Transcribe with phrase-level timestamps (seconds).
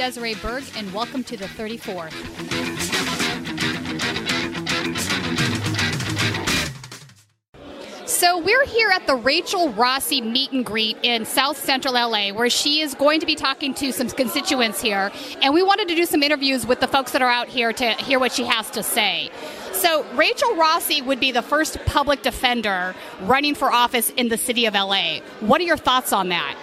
[0.00, 2.14] Desiree Berg, and welcome to the 34th.
[8.08, 12.48] So, we're here at the Rachel Rossi meet and greet in South Central LA, where
[12.48, 15.12] she is going to be talking to some constituents here.
[15.42, 17.90] And we wanted to do some interviews with the folks that are out here to
[17.96, 19.28] hear what she has to say.
[19.72, 24.64] So, Rachel Rossi would be the first public defender running for office in the city
[24.64, 25.18] of LA.
[25.40, 26.56] What are your thoughts on that?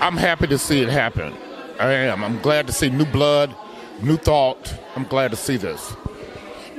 [0.00, 1.34] I'm happy to see it happen.
[1.78, 2.24] I am.
[2.24, 3.54] I'm glad to see new blood,
[4.02, 4.74] new thought.
[4.94, 5.94] I'm glad to see this.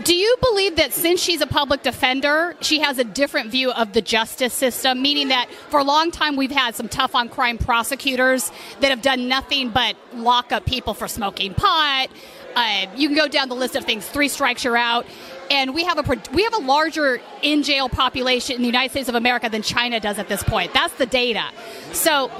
[0.04, 3.94] Do you believe that since she's a public defender, she has a different view of
[3.94, 5.02] the justice system?
[5.02, 9.02] Meaning that for a long time we've had some tough on crime prosecutors that have
[9.02, 12.08] done nothing but lock up people for smoking pot.
[12.56, 14.08] Uh, you can go down the list of things.
[14.08, 15.06] Three strikes, you're out.
[15.50, 19.10] And we have a we have a larger in jail population in the United States
[19.10, 20.74] of America than China does at this point.
[20.74, 21.46] That's the data.
[21.92, 22.32] So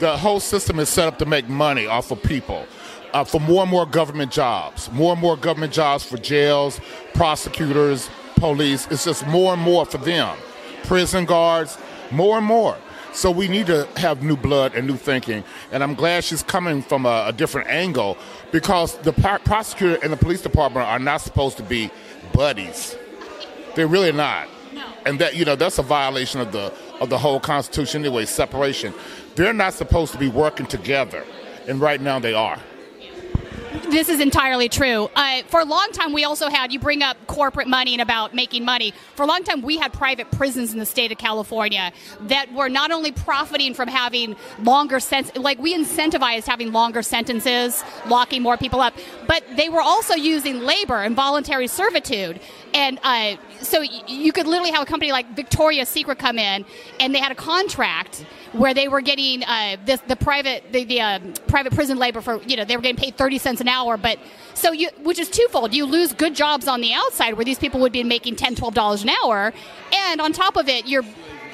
[0.00, 2.66] the whole system is set up to make money off of people.
[3.12, 6.80] Uh, for more and more government jobs, more and more government jobs for jails,
[7.12, 8.86] prosecutors, police.
[8.90, 10.36] It's just more and more for them.
[10.84, 11.76] Prison guards,
[12.10, 12.76] more and more.
[13.12, 15.42] So we need to have new blood and new thinking.
[15.72, 18.16] And I'm glad she's coming from a, a different angle
[18.52, 21.90] because the prosecutor and the police department are not supposed to be
[22.32, 22.96] buddies.
[23.74, 24.48] They're really not.
[24.72, 24.84] No.
[25.04, 28.26] And that you know that's a violation of the of the whole Constitution anyway.
[28.26, 28.94] Separation.
[29.34, 31.24] They're not supposed to be working together,
[31.66, 32.58] and right now they are.
[33.90, 35.08] This is entirely true.
[35.16, 38.34] Uh, for a long time, we also had, you bring up corporate money and about
[38.34, 38.92] making money.
[39.16, 42.68] For a long time, we had private prisons in the state of California that were
[42.68, 48.56] not only profiting from having longer sentences, like we incentivized having longer sentences, locking more
[48.56, 48.94] people up,
[49.26, 52.40] but they were also using labor and voluntary servitude.
[52.74, 56.64] And uh, so you could literally have a company like Victoria's Secret come in
[56.98, 61.18] and they had a contract where they were getting uh, the private the, the uh,
[61.46, 64.18] private prison labor for you know they were getting paid 30 cents an hour but
[64.54, 67.80] so you which is twofold you lose good jobs on the outside where these people
[67.80, 69.52] would be making 10 12 dollars an hour
[69.92, 71.04] and on top of it you're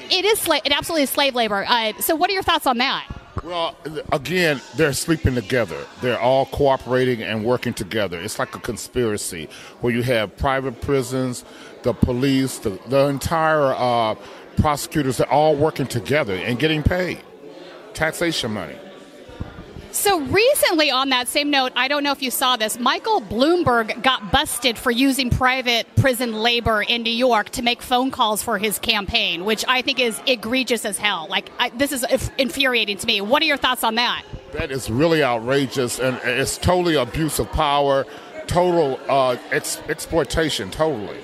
[0.09, 2.77] it is sla- it absolutely is slave labor uh, so what are your thoughts on
[2.77, 3.05] that
[3.43, 3.77] well,
[4.11, 5.85] again, they're sleeping together.
[6.01, 8.19] They're all cooperating and working together.
[8.19, 9.47] It's like a conspiracy
[9.79, 11.45] where you have private prisons,
[11.87, 14.13] the police, the, the entire uh,
[14.57, 17.21] prosecutors are all working together and getting paid
[17.93, 18.75] taxation money.
[19.91, 24.03] So recently, on that same note, I don't know if you saw this, Michael Bloomberg
[24.03, 28.57] got busted for using private prison labor in New York to make phone calls for
[28.57, 31.25] his campaign, which I think is egregious as hell.
[31.29, 32.05] Like, I, this is
[32.37, 33.21] infuriating to me.
[33.21, 34.23] What are your thoughts on that?
[34.51, 38.05] That is really outrageous, and it's totally abuse of power,
[38.45, 41.17] total uh, ex- exploitation, totally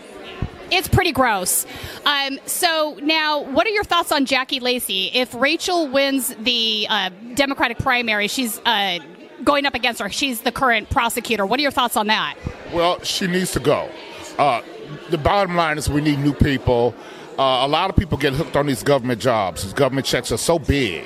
[0.73, 1.65] it's pretty gross.
[2.05, 5.11] Um, so now, what are your thoughts on Jackie Lacey?
[5.13, 8.99] If Rachel wins the uh, Democratic primary, she's uh,
[9.43, 10.09] going up against her.
[10.09, 11.45] She's the current prosecutor.
[11.45, 12.35] What are your thoughts on that?
[12.73, 13.89] Well, she needs to go.
[14.37, 14.61] Uh,
[15.09, 16.95] the bottom line is we need new people.
[17.37, 19.63] Uh, a lot of people get hooked on these government jobs.
[19.63, 21.05] These government checks are so big.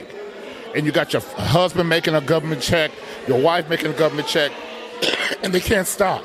[0.76, 2.92] And you got your husband making a government check,
[3.28, 4.52] your wife making a government check,
[5.44, 6.24] and they can't stop.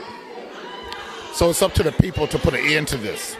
[1.34, 3.36] So it's up to the people to put an end to this.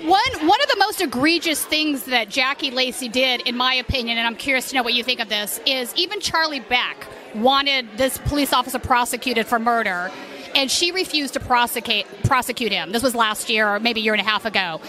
[0.00, 4.26] One one of the most egregious things that Jackie Lacey did, in my opinion, and
[4.26, 8.18] I'm curious to know what you think of this, is even Charlie Beck wanted this
[8.18, 10.10] police officer prosecuted for murder,
[10.54, 12.90] and she refused to prosecute prosecute him.
[12.90, 14.80] This was last year, or maybe a year and a half ago.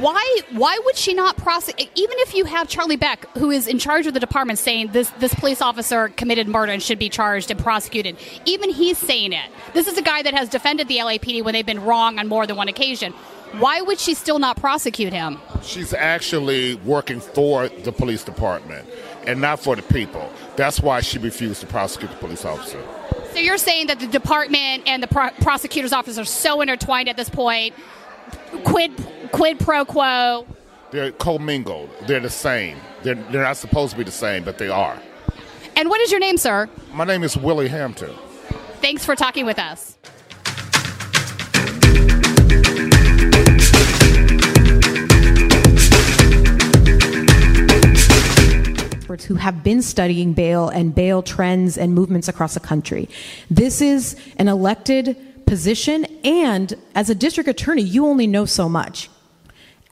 [0.00, 1.88] Why why would she not prosecute?
[1.94, 5.10] Even if you have Charlie Beck, who is in charge of the department, saying this
[5.18, 9.50] this police officer committed murder and should be charged and prosecuted, even he's saying it.
[9.72, 12.46] This is a guy that has defended the LAPD when they've been wrong on more
[12.46, 13.12] than one occasion.
[13.58, 15.40] Why would she still not prosecute him?
[15.62, 18.88] She's actually working for the police department
[19.26, 20.32] and not for the people.
[20.56, 22.80] That's why she refused to prosecute the police officer.
[23.32, 27.16] So you're saying that the department and the pro- prosecutor's office are so intertwined at
[27.16, 27.74] this point,
[28.64, 28.92] quid
[29.32, 30.46] quid pro quo.
[30.90, 31.90] They're commingled.
[32.06, 32.78] They're the same.
[33.02, 35.00] They're, they're not supposed to be the same, but they are.
[35.76, 36.68] And what is your name, sir?
[36.92, 38.14] My name is Willie Hampton.
[38.80, 39.96] Thanks for talking with us.
[49.10, 53.08] experts who have been studying bail and bail trends and movements across the country.
[53.50, 55.16] This is an elected
[55.50, 59.10] position, and as a district attorney, you only know so much.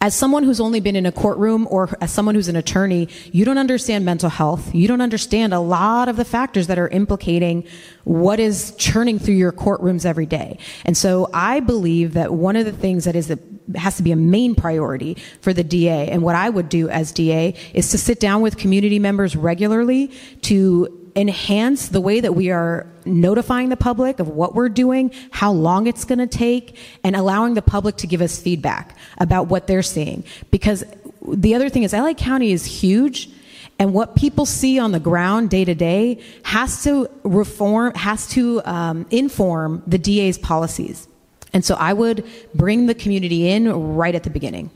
[0.00, 3.44] As someone who's only been in a courtroom or as someone who's an attorney, you
[3.44, 4.72] don't understand mental health.
[4.72, 7.66] You don't understand a lot of the factors that are implicating
[8.04, 10.58] what is churning through your courtrooms every day.
[10.84, 13.40] And so I believe that one of the things that is that
[13.74, 17.10] has to be a main priority for the DA and what I would do as
[17.10, 20.12] DA is to sit down with community members regularly
[20.42, 25.50] to enhance the way that we are notifying the public of what we're doing, how
[25.50, 29.66] long it's going to take, and allowing the public to give us feedback about what
[29.66, 30.22] they're seeing.
[30.52, 30.84] Because
[31.26, 33.28] the other thing is, LA County is huge.
[33.80, 38.62] And what people see on the ground day to day has to reform, has to
[38.64, 41.08] um, inform the DA's policies.
[41.52, 42.24] And so I would
[42.54, 44.70] bring the community in right at the beginning.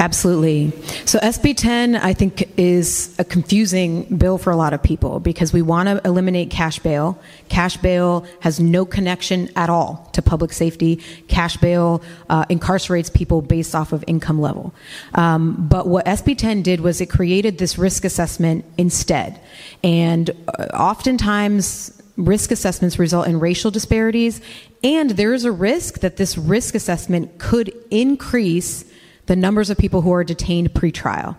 [0.00, 0.72] Absolutely.
[1.04, 5.52] So SB 10, I think, is a confusing bill for a lot of people because
[5.52, 7.20] we want to eliminate cash bail.
[7.50, 10.96] Cash bail has no connection at all to public safety.
[11.28, 14.72] Cash bail uh, incarcerates people based off of income level.
[15.16, 19.38] Um, but what SB 10 did was it created this risk assessment instead.
[19.84, 24.40] And uh, oftentimes, risk assessments result in racial disparities,
[24.82, 28.89] and there is a risk that this risk assessment could increase
[29.30, 31.36] the numbers of people who are detained pretrial.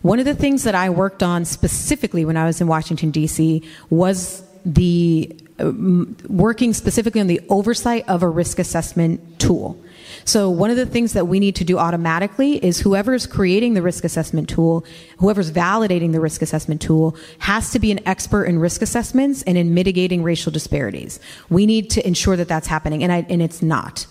[0.00, 3.62] One of the things that I worked on specifically when I was in Washington, D.C.,
[3.90, 5.70] was the uh,
[6.30, 9.78] working specifically on the oversight of a risk assessment tool.
[10.24, 13.82] So one of the things that we need to do automatically is whoever's creating the
[13.82, 14.86] risk assessment tool,
[15.18, 19.58] whoever's validating the risk assessment tool, has to be an expert in risk assessments and
[19.58, 21.20] in mitigating racial disparities.
[21.50, 24.06] We need to ensure that that's happening, and, I, and it's not.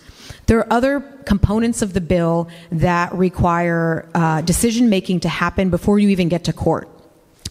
[0.48, 6.00] There are other components of the bill that require uh, decision making to happen before
[6.00, 6.90] you even get to court.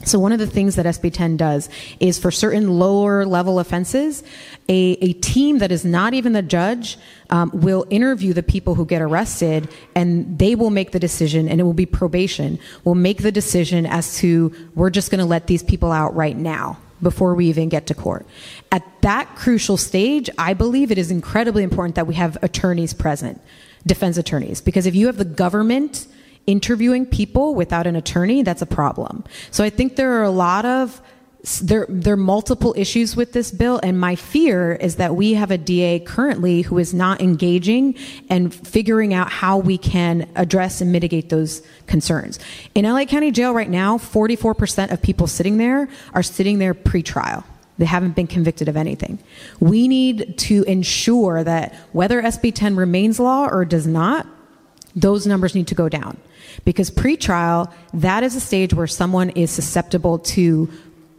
[0.05, 4.23] So one of the things that SB 10 does is for certain lower level offenses,
[4.69, 6.99] a, a team that is not even the judge
[7.31, 11.58] um, will interview the people who get arrested and they will make the decision and
[11.61, 15.46] it will be probation will make the decision as to we're just going to let
[15.46, 18.26] these people out right now before we even get to court.
[18.72, 23.40] At that crucial stage, I believe it is incredibly important that we have attorneys present,
[23.86, 26.08] defense attorneys, because if you have the government
[26.46, 29.22] interviewing people without an attorney, that's a problem.
[29.52, 31.00] So I think there are a lot of
[31.61, 35.50] there, there are multiple issues with this bill, and my fear is that we have
[35.50, 37.96] a DA currently who is not engaging
[38.31, 42.38] and figuring out how we can address and mitigate those concerns.
[42.75, 47.44] In LA County Jail right now, 44% of people sitting there are sitting there pre-trial.
[47.76, 49.19] They haven't been convicted of anything.
[49.61, 54.26] We need to ensure that whether SB 10 remains law or does not,
[54.96, 56.17] those numbers need to go down.
[56.64, 60.70] Because pre-trial, that is a stage where someone is susceptible to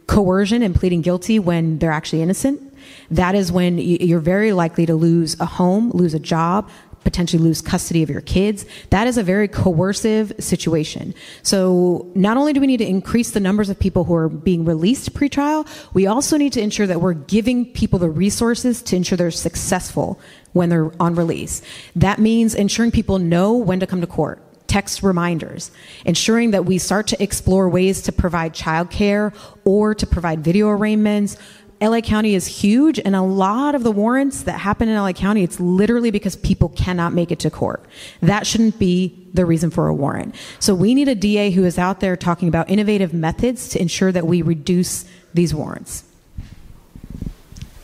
[0.06, 2.62] coercion and pleading guilty when they're actually innocent.
[3.10, 6.70] That is when you're very likely to lose a home, lose a job,
[7.06, 8.66] potentially lose custody of your kids.
[8.90, 11.14] That is a very coercive situation.
[11.42, 14.64] So not only do we need to increase the numbers of people who are being
[14.64, 19.16] released pretrial, we also need to ensure that we're giving people the resources to ensure
[19.16, 20.20] they're successful
[20.52, 21.62] when they're on release.
[21.94, 24.42] That means ensuring people know when to come to court
[24.76, 25.70] text reminders,
[26.04, 31.38] ensuring that we start to explore ways to provide childcare or to provide video arraignments.
[31.80, 35.42] LA County is huge, and a lot of the warrants that happen in LA County,
[35.42, 37.86] it's literally because people cannot make it to court.
[38.20, 40.34] That shouldn't be the reason for a warrant.
[40.58, 44.12] So we need a DA who is out there talking about innovative methods to ensure
[44.12, 46.04] that we reduce these warrants.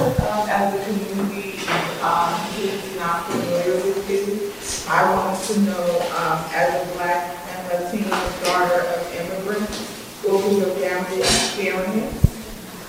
[0.02, 1.60] um, as a community,
[2.02, 4.52] um, kids not familiar with you,
[4.90, 8.10] I want to know, um, as a black and Latino
[8.44, 9.90] daughter of immigrants,
[10.24, 12.24] what was your family experience,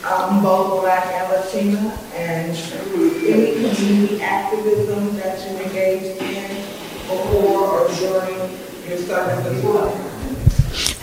[0.04, 2.56] um, both black and Latina, and
[3.26, 6.56] any community activism that you engaged in
[7.08, 8.38] before or during
[8.88, 10.03] your service as well?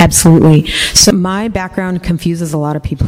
[0.01, 0.65] Absolutely.
[0.95, 3.07] So my background confuses a lot of people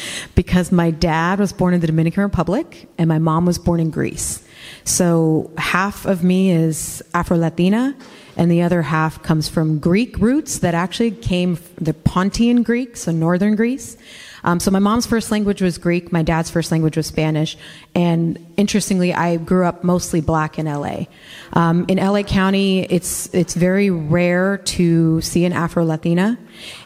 [0.36, 3.90] because my dad was born in the Dominican Republic and my mom was born in
[3.90, 4.46] Greece.
[4.84, 7.96] So half of me is Afro Latina
[8.36, 13.10] and the other half comes from Greek roots that actually came the Pontian Greek, so
[13.10, 13.96] northern Greece.
[14.44, 17.56] Um, so my mom's first language was Greek, my dad's first language was Spanish,
[17.94, 21.04] and interestingly, I grew up mostly black in LA.
[21.52, 26.38] Um, in LA County, it's it's very rare to see an Afro Latina,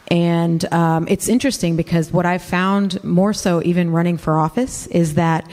[0.09, 5.15] and um, it's interesting because what I found more so, even running for office, is
[5.15, 5.49] that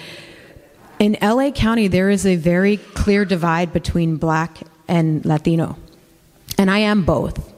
[1.00, 5.78] in LA County there is a very clear divide between black and Latino,
[6.58, 7.52] and I am both.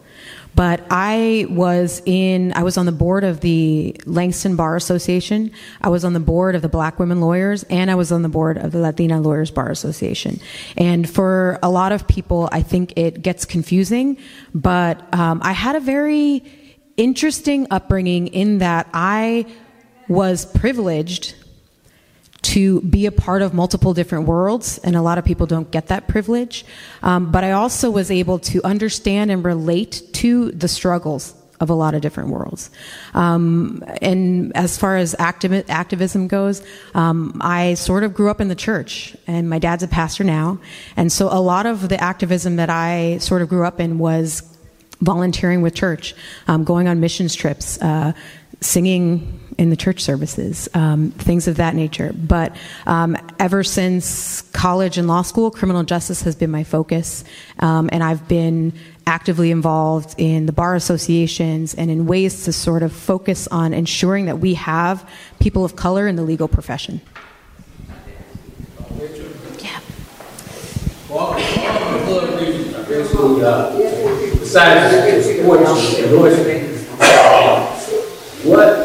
[0.55, 5.51] But I was in, I was on the board of the Langston Bar Association.
[5.81, 8.29] I was on the board of the Black Women Lawyers, and I was on the
[8.29, 10.39] board of the Latina Lawyers Bar Association.
[10.77, 14.17] And for a lot of people, I think it gets confusing,
[14.53, 16.43] but um, I had a very
[16.97, 19.45] interesting upbringing in that I
[20.07, 21.35] was privileged
[22.43, 25.87] to be a part of multiple different worlds, and a lot of people don't get
[25.87, 26.65] that privilege.
[27.01, 31.73] Um, but I also was able to understand and relate to the struggles of a
[31.73, 32.69] lot of different worlds.
[33.13, 36.61] Um, and as far as activ- activism goes,
[36.93, 40.59] um, I sort of grew up in the church, and my dad's a pastor now.
[40.97, 44.43] And so a lot of the activism that I sort of grew up in was
[45.01, 46.13] volunteering with church,
[46.47, 48.13] um, going on missions trips, uh,
[48.59, 52.13] singing in the church services, um, things of that nature.
[52.13, 52.55] But
[52.85, 57.23] um, ever since college and law school, criminal justice has been my focus,
[57.59, 58.73] um, and I've been
[59.05, 64.25] actively involved in the bar associations and in ways to sort of focus on ensuring
[64.25, 67.01] that we have people of color in the legal profession.
[69.59, 69.81] Yeah.
[74.39, 74.93] Besides
[78.43, 78.82] what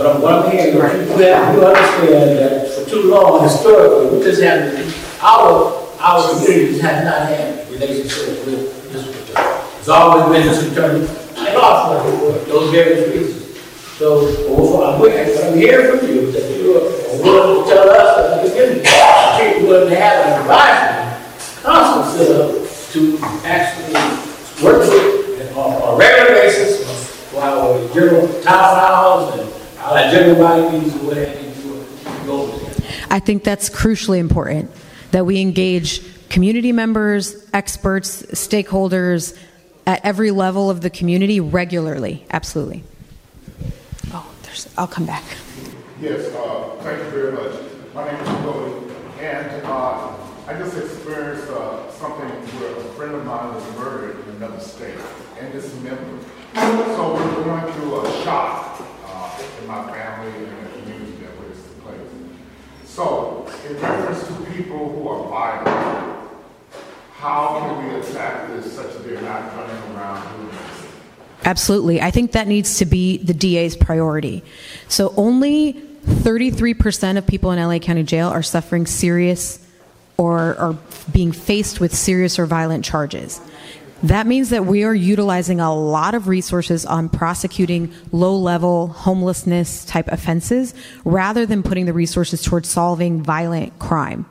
[0.00, 4.40] but what I'm hearing, you, have, you understand that for too long, historically, we just
[4.40, 9.60] haven't, our, our communities have not had relationships with district attorney.
[9.78, 13.60] It's always been district attorney and law firm those various reasons.
[13.98, 17.90] So, what I'm, what I'm hearing from you is that you are willing to tell
[17.90, 22.50] us that the community, you're willing to have an advisory council set up
[22.92, 23.92] to actually
[24.64, 26.88] work with on a regular basis
[27.34, 28.40] while general
[29.80, 31.70] town halls and
[33.10, 34.70] I think that's crucially important
[35.10, 39.36] that we engage community members, experts, stakeholders
[39.86, 42.24] at every level of the community regularly.
[42.30, 42.84] Absolutely.
[44.12, 45.24] Oh, there's, I'll come back.
[46.00, 47.54] Yes, uh, thank you very much.
[47.94, 50.14] My name is Cody, and uh,
[50.46, 54.94] I just experienced uh, something where a friend of mine was murdered in another state
[55.40, 56.24] and dismembered.
[56.54, 58.59] So we're going through a shock in
[59.70, 62.10] my family and the community that was place.
[62.84, 66.28] So, in reference to people who are violent,
[67.14, 70.86] how can we attack this such that they're not running around doing this?
[71.44, 72.02] Absolutely.
[72.02, 74.42] I think that needs to be the DA's priority.
[74.88, 75.74] So, only
[76.04, 79.64] 33% of people in LA County Jail are suffering serious
[80.16, 80.76] or are
[81.12, 83.40] being faced with serious or violent charges.
[84.02, 89.84] That means that we are utilizing a lot of resources on prosecuting low level homelessness
[89.84, 94.24] type offenses rather than putting the resources towards solving violent crime.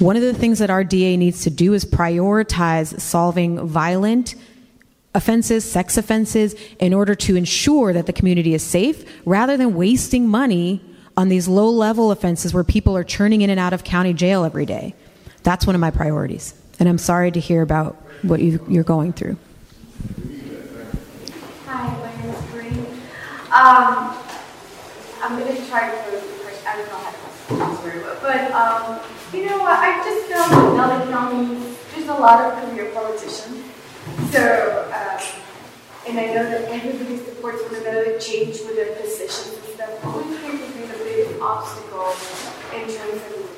[0.00, 4.34] One of the things that our DA needs to do is prioritize solving violent
[5.14, 10.26] offenses, sex offenses, in order to ensure that the community is safe rather than wasting
[10.26, 10.80] money
[11.16, 14.44] on these low level offenses where people are churning in and out of county jail
[14.44, 14.94] every day.
[15.44, 16.54] That's one of my priorities.
[16.78, 19.36] And I'm sorry to hear about what you, you're going through.
[21.66, 22.86] Hi, my name is Green.
[23.52, 24.16] Um,
[25.22, 26.22] I'm going to try to.
[26.66, 27.22] I don't know how to.
[28.22, 29.00] But, um,
[29.32, 29.78] you know what?
[29.78, 30.38] I just feel
[30.76, 33.64] LA County, there's a lot of career politicians.
[34.30, 35.20] So, um,
[36.08, 39.90] and I know that everybody supports one another, change with their positions and stuff.
[40.04, 42.14] You think would be the biggest obstacle
[42.74, 43.51] in terms of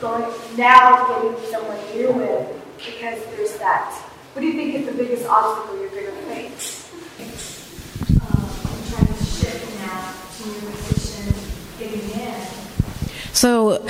[0.00, 0.24] going
[0.56, 2.46] now getting someone new in
[2.78, 3.92] because there's that.
[4.32, 6.92] What do you think is the biggest obstacle you're going to face?
[8.10, 11.34] Um, I'm trying to shift now to your position
[11.78, 12.40] getting in.
[13.32, 13.86] So,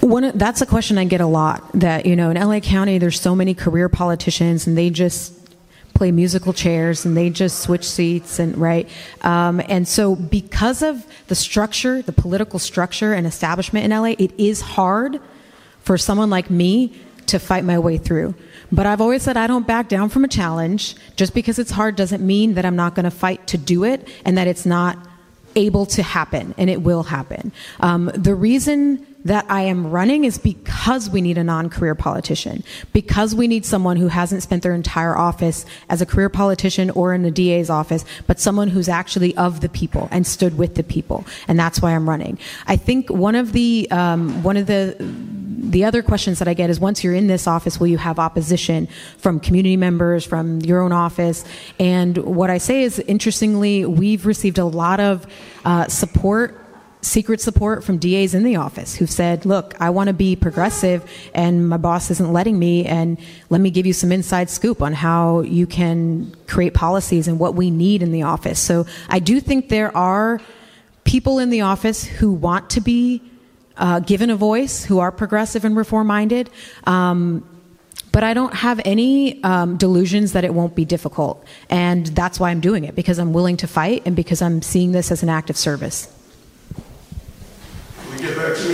[0.00, 1.68] one that's a question I get a lot.
[1.74, 5.37] That you know, in LA County, there's so many career politicians, and they just
[5.98, 8.88] play musical chairs and they just switch seats and right
[9.22, 14.32] um, and so because of the structure the political structure and establishment in la it
[14.38, 15.20] is hard
[15.82, 16.92] for someone like me
[17.28, 18.34] to fight my way through.
[18.72, 20.96] But I've always said I don't back down from a challenge.
[21.16, 24.08] Just because it's hard doesn't mean that I'm not going to fight to do it
[24.24, 24.98] and that it's not
[25.56, 27.52] able to happen, and it will happen.
[27.80, 32.64] Um, the reason that I am running is because we need a non career politician,
[32.92, 37.14] because we need someone who hasn't spent their entire office as a career politician or
[37.14, 40.82] in the DA's office, but someone who's actually of the people and stood with the
[40.82, 41.24] people.
[41.46, 42.38] And that's why I'm running.
[42.66, 46.70] I think one of the, um, one of the, the other questions that I get
[46.70, 50.80] is once you're in this office, will you have opposition from community members, from your
[50.82, 51.44] own office?
[51.78, 55.26] And what I say is, interestingly, we've received a lot of
[55.64, 56.67] uh, support
[57.00, 61.08] secret support from DAs in the office who've said, look, I want to be progressive
[61.32, 62.86] and my boss isn't letting me.
[62.86, 63.18] And
[63.50, 67.54] let me give you some inside scoop on how you can create policies and what
[67.54, 68.58] we need in the office.
[68.58, 70.40] So I do think there are
[71.04, 73.22] people in the office who want to be
[73.76, 76.50] uh, given a voice, who are progressive and reform minded.
[76.84, 77.48] Um,
[78.10, 81.44] but I don't have any um, delusions that it won't be difficult.
[81.70, 84.90] And that's why I'm doing it, because I'm willing to fight and because I'm seeing
[84.90, 86.12] this as an act of service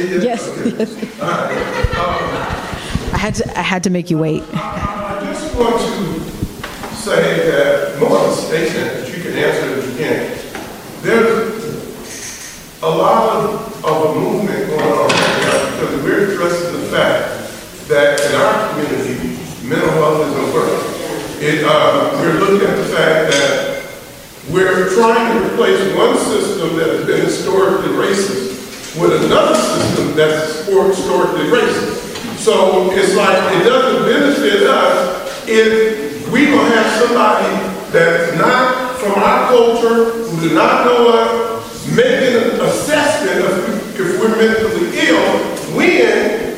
[0.08, 0.70] get back to me?
[0.78, 0.98] Yes.
[1.18, 1.56] Okay.
[1.56, 1.94] yes.
[3.12, 3.58] I had to.
[3.58, 4.42] I had to make you wait.
[4.52, 6.34] I, I just want to
[6.96, 10.38] say that more of a statement that you can answer as you can.
[11.02, 16.86] There's a lot of, of a movement going on right now because we're addressing the
[16.88, 20.94] fact that in our community, mental health isn't working.
[21.44, 23.84] It, uh, we're looking at the fact that
[24.50, 28.53] we're trying to replace one system that has been historically racist
[28.98, 32.38] with another system that's historically racist.
[32.38, 37.50] So it's like it doesn't benefit us if we don't have somebody
[37.90, 44.20] that's not from our culture, who does not know us, making an assessment of if
[44.20, 46.54] we're mentally ill, when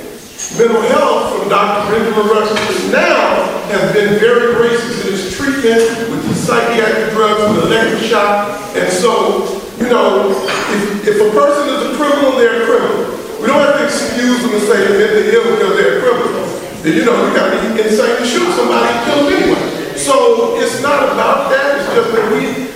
[0.58, 1.90] mental health from Dr.
[1.90, 7.64] Benjamin Rush now has been very racist in its treatment with the psychiatric drugs, with
[7.66, 12.66] electric shock, and so you know, if, if a person is a criminal, they're a
[12.66, 13.12] criminal.
[13.40, 16.44] We don't have to excuse them and say they're ill because they're a criminal.
[16.80, 19.96] You know, you got to be insane to shoot somebody and kill them anyway.
[19.98, 21.76] So it's not about that.
[21.76, 22.72] It's just that we,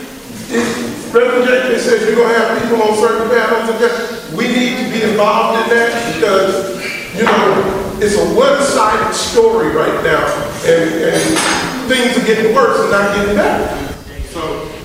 [1.09, 4.85] Reverend Jenkins says you're going to have people on certain panels and just, we need
[4.85, 6.85] to be involved in that because,
[7.17, 10.27] you know, it's a one-sided story right now
[10.69, 13.91] and, and things are getting worse and not getting better.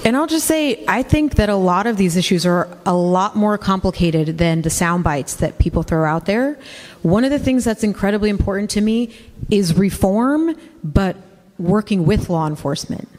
[0.05, 3.35] And I'll just say, I think that a lot of these issues are a lot
[3.35, 6.59] more complicated than the sound bites that people throw out there.
[7.01, 9.15] One of the things that's incredibly important to me
[9.49, 11.15] is reform, but
[11.57, 13.09] working with law enforcement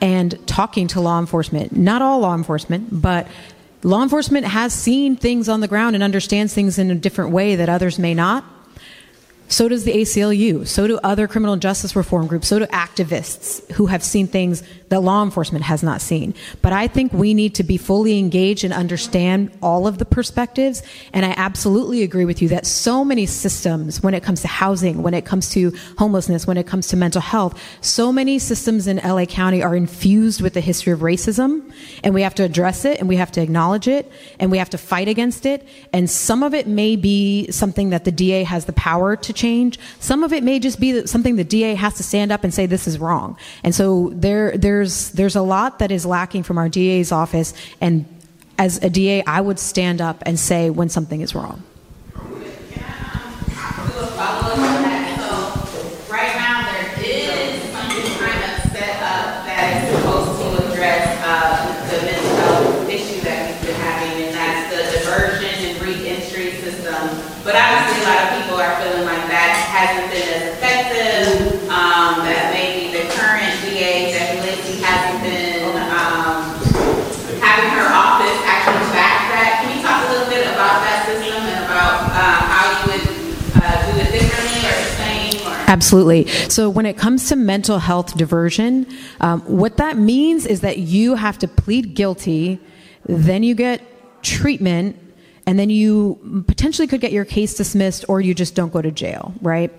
[0.00, 1.76] and talking to law enforcement.
[1.76, 3.26] Not all law enforcement, but
[3.82, 7.56] law enforcement has seen things on the ground and understands things in a different way
[7.56, 8.44] that others may not.
[9.48, 10.66] So does the ACLU.
[10.66, 12.48] So do other criminal justice reform groups.
[12.48, 16.34] So do activists who have seen things that law enforcement has not seen.
[16.62, 20.82] But I think we need to be fully engaged and understand all of the perspectives.
[21.12, 25.02] And I absolutely agree with you that so many systems, when it comes to housing,
[25.02, 28.98] when it comes to homelessness, when it comes to mental health, so many systems in
[28.98, 31.72] LA County are infused with the history of racism.
[32.02, 34.70] And we have to address it and we have to acknowledge it and we have
[34.70, 35.66] to fight against it.
[35.92, 39.78] And some of it may be something that the DA has the power to change.
[40.00, 42.66] Some of it may just be something the DA has to stand up and say
[42.66, 43.36] this is wrong.
[43.62, 47.54] And so there, there's there's a lot that is lacking from our DA's office.
[47.80, 48.06] And
[48.58, 51.62] as a DA, I would stand up and say when something is wrong.
[67.46, 71.62] But obviously, a lot of people are feeling like that hasn't been as effective.
[71.70, 76.58] Um, that maybe the current DA, Jackie Lacey, hasn't been um,
[77.38, 79.62] having her office actually back that.
[79.62, 83.06] Can you talk a little bit about that system and about uh, how you would
[83.62, 85.38] uh, do it differently or the same?
[85.46, 85.65] Or?
[85.76, 86.26] Absolutely.
[86.48, 88.86] So, when it comes to mental health diversion,
[89.20, 92.58] um, what that means is that you have to plead guilty,
[93.04, 93.82] then you get
[94.22, 94.96] treatment
[95.46, 98.90] and then you potentially could get your case dismissed or you just don't go to
[98.90, 99.70] jail, right?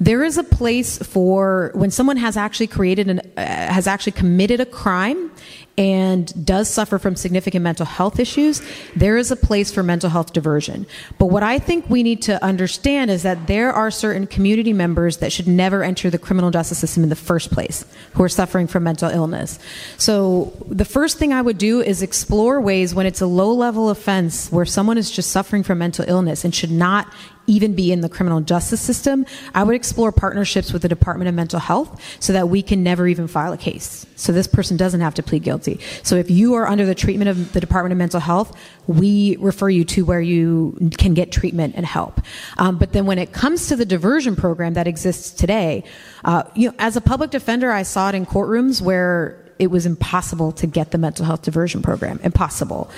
[0.00, 4.60] There is a place for when someone has actually created and uh, has actually committed
[4.60, 5.30] a crime
[5.78, 8.60] and does suffer from significant mental health issues,
[8.94, 10.86] there is a place for mental health diversion.
[11.18, 15.18] But what I think we need to understand is that there are certain community members
[15.18, 18.66] that should never enter the criminal justice system in the first place who are suffering
[18.66, 19.58] from mental illness.
[19.96, 23.88] So the first thing I would do is explore ways when it's a low level
[23.88, 27.12] offense where someone is just suffering from mental illness and should not
[27.46, 31.34] even be in the criminal justice system, I would explore partnerships with the Department of
[31.34, 34.06] Mental Health so that we can never even file a case.
[34.16, 35.80] So this person doesn't have to plead guilty.
[36.02, 39.68] So if you are under the treatment of the Department of Mental Health, we refer
[39.68, 42.20] you to where you can get treatment and help.
[42.58, 45.84] Um, but then when it comes to the diversion program that exists today,
[46.24, 49.86] uh, you know, as a public defender, I saw it in courtrooms where it was
[49.86, 52.18] impossible to get the mental health diversion program.
[52.22, 52.90] Impossible.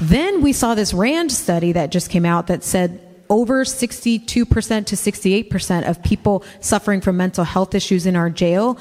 [0.00, 3.00] Then we saw this RAND study that just came out that said
[3.32, 8.78] over 62% to 68% of people suffering from mental health issues in our jail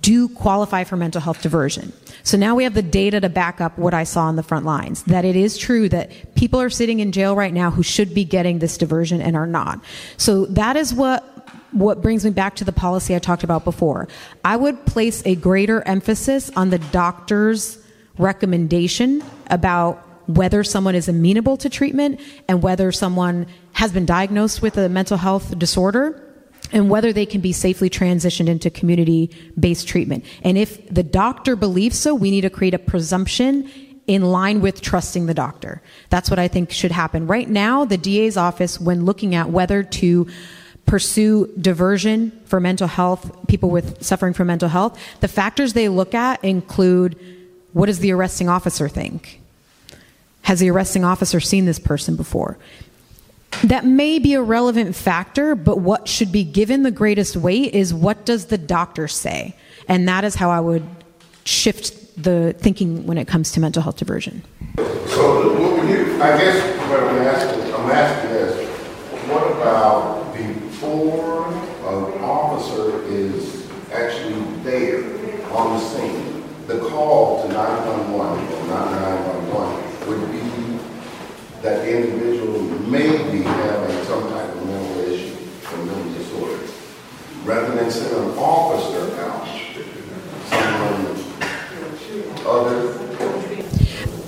[0.00, 1.94] do qualify for mental health diversion.
[2.22, 4.66] So now we have the data to back up what I saw on the front
[4.66, 8.12] lines that it is true that people are sitting in jail right now who should
[8.12, 9.80] be getting this diversion and are not.
[10.18, 11.24] So that is what
[11.72, 14.08] what brings me back to the policy I talked about before.
[14.44, 17.78] I would place a greater emphasis on the doctor's
[18.18, 23.46] recommendation about whether someone is amenable to treatment and whether someone
[23.76, 26.22] has been diagnosed with a mental health disorder
[26.72, 30.24] and whether they can be safely transitioned into community based treatment.
[30.42, 33.70] And if the doctor believes so, we need to create a presumption
[34.06, 35.82] in line with trusting the doctor.
[36.08, 37.26] That's what I think should happen.
[37.26, 40.26] Right now, the DA's office, when looking at whether to
[40.86, 46.14] pursue diversion for mental health, people with suffering from mental health, the factors they look
[46.14, 47.18] at include
[47.74, 49.42] what does the arresting officer think?
[50.42, 52.56] Has the arresting officer seen this person before?
[53.64, 57.92] That may be a relevant factor, but what should be given the greatest weight is
[57.92, 59.56] what does the doctor say?
[59.88, 60.86] And that is how I would
[61.44, 64.42] shift the thinking when it comes to mental health diversion.
[64.76, 68.68] So, what you, I guess what I'm asking, I'm asking is,
[69.28, 75.04] what about before an officer is actually there
[75.52, 76.44] on the scene?
[76.66, 80.46] The call to 911 or not 911 would be
[81.62, 85.36] that the individual may be having some type of mental issue
[85.72, 86.66] or mental disorder.
[87.86, 89.46] Than send an officer out,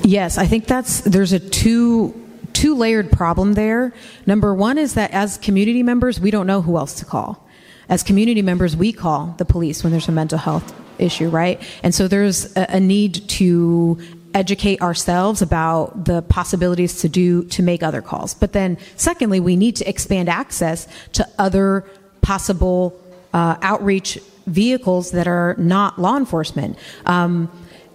[0.04, 2.14] Yes, I think that's there's a two
[2.52, 3.92] two layered problem there.
[4.26, 7.44] Number one is that as community members, we don't know who else to call.
[7.88, 11.60] As community members, we call the police when there's a mental health issue, right?
[11.82, 13.98] And so there's a, a need to
[14.34, 18.34] educate ourselves about the possibilities to do to make other calls.
[18.34, 21.84] But then secondly, we need to expand access to other
[22.22, 22.96] possible
[23.32, 26.78] uh, outreach vehicles that are not law enforcement.
[27.06, 27.50] Um,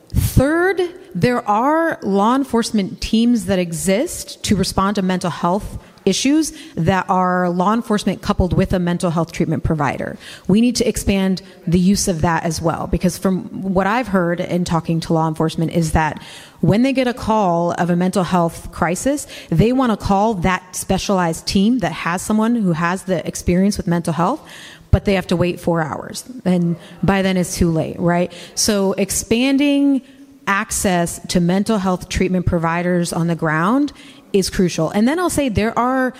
[0.10, 0.82] third,
[1.16, 7.50] there are law enforcement teams that exist to respond to mental health issues that are
[7.50, 10.18] law enforcement coupled with a mental health treatment provider.
[10.48, 14.40] We need to expand the use of that as well because from what I've heard
[14.40, 16.22] in talking to law enforcement is that
[16.62, 20.76] when they get a call of a mental health crisis, they want to call that
[20.76, 24.48] specialized team that has someone who has the experience with mental health
[24.94, 26.24] but they have to wait four hours.
[26.46, 28.32] And by then it's too late, right?
[28.54, 30.04] So expanding
[30.46, 33.92] access to mental health treatment providers on the ground
[34.34, 34.92] is crucial.
[34.92, 36.14] And then I'll say there are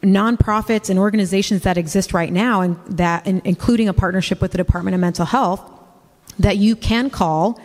[0.00, 4.94] nonprofits and organizations that exist right now and that including a partnership with the Department
[4.94, 5.60] of Mental Health
[6.38, 7.60] that you can call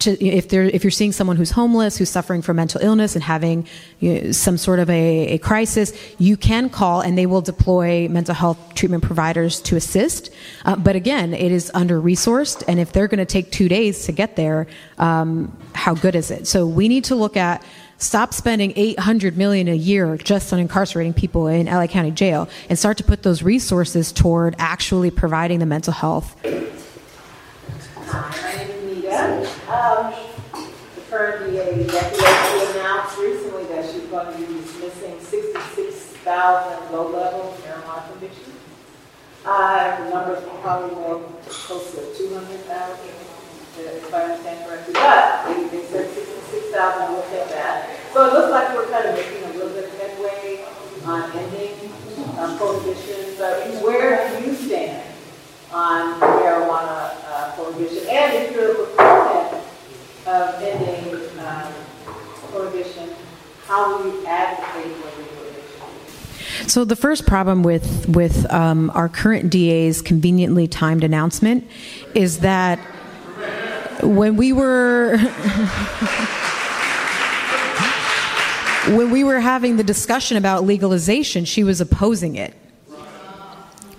[0.00, 3.66] to, if, if you're seeing someone who's homeless, who's suffering from mental illness and having
[4.00, 8.08] you know, some sort of a, a, crisis, you can call and they will deploy
[8.08, 10.30] mental health treatment providers to assist.
[10.64, 14.06] Uh, but again, it is under resourced, and if they're going to take two days
[14.06, 14.66] to get there,
[14.98, 16.46] um, how good is it?
[16.46, 17.64] So we need to look at
[17.98, 22.78] stop spending 800 million a year just on incarcerating people in LA County Jail and
[22.78, 26.36] start to put those resources toward actually providing the mental health.
[29.16, 30.12] Um,
[30.52, 38.06] the current DA executive announced recently that she's going to be dismissing 66,000 low-level marijuana
[38.10, 38.54] convictions.
[39.46, 43.08] Uh, the numbers will probably more close to 200,000,
[43.78, 44.92] if I understand correctly.
[44.92, 47.98] But they, they said 66,000, look at that.
[48.12, 50.66] So it looks like we're kind of making a little bit of headway
[51.06, 51.90] on ending
[52.38, 53.32] um, prohibition.
[53.38, 55.06] But where do you stand
[55.72, 57.25] on marijuana uh,
[57.56, 58.06] prohibition?
[58.08, 59.64] And if you're proponent
[60.26, 61.72] of ending um,
[62.50, 63.10] prohibition,
[63.64, 66.68] how will you advocate for legalization?
[66.68, 71.66] So the first problem with with um, our current DA's conveniently timed announcement
[72.14, 72.78] is that
[74.02, 75.16] when we were
[78.88, 82.54] when we were having the discussion about legalization, she was opposing it.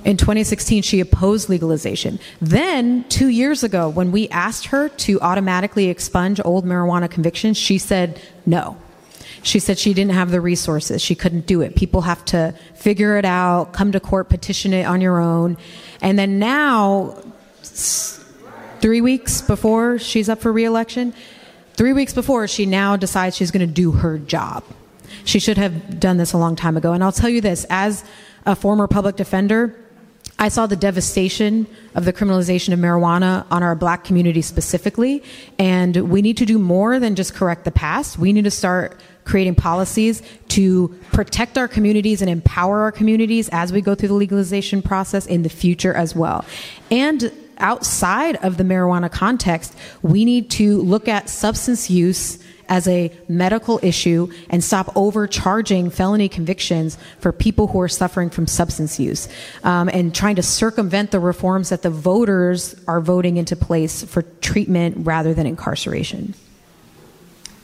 [0.08, 2.18] In 2016, she opposed legalization.
[2.40, 7.78] Then, two years ago, when we asked her to automatically expunge old marijuana convictions, she
[7.78, 8.78] said no.
[9.44, 11.02] She said she didn't have the resources.
[11.02, 11.76] She couldn't do it.
[11.76, 15.58] People have to figure it out, come to court, petition it on your own.
[16.02, 17.22] And then now,
[17.64, 21.14] three weeks before she's up for reelection,
[21.74, 24.64] three weeks before, she now decides she's going to do her job.
[25.26, 26.94] She should have done this a long time ago.
[26.94, 28.06] And I'll tell you this as
[28.46, 29.76] a former public defender,
[30.40, 35.24] I saw the devastation of the criminalization of marijuana on our black community specifically,
[35.58, 38.20] and we need to do more than just correct the past.
[38.20, 43.74] We need to start creating policies to protect our communities and empower our communities as
[43.74, 46.46] we go through the legalization process in the future as well.
[46.92, 52.38] And outside of the marijuana context, we need to look at substance use
[52.70, 58.48] as a medical issue and stop overcharging felony convictions for people who are suffering from
[58.48, 59.28] substance use
[59.64, 64.22] um, and trying to circumvent the reforms that the voters are voting into place for
[64.42, 66.34] treatment rather than incarceration.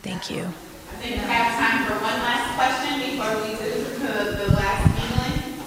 [0.04, 0.42] Thank you.
[0.44, 3.72] I think we have time for one last question before we do
[4.04, 5.64] the, the last England.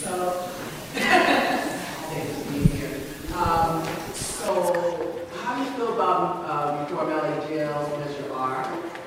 [0.00, 0.12] So,
[3.34, 4.50] um, so
[5.40, 8.64] how do you feel about uh, Reform LA Jail Measure R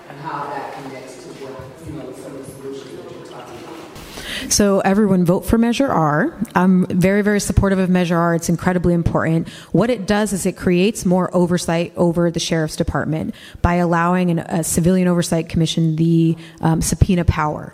[0.09, 3.59] and how that connects to what, you know, some of the solutions that you're talking
[3.59, 4.42] about?
[4.53, 6.31] So everyone vote for Measure R.
[6.53, 8.35] I'm very, very supportive of Measure R.
[8.35, 9.49] It's incredibly important.
[9.71, 14.37] What it does is it creates more oversight over the sheriff's department by allowing an,
[14.37, 17.73] a civilian oversight commission the um, subpoena power.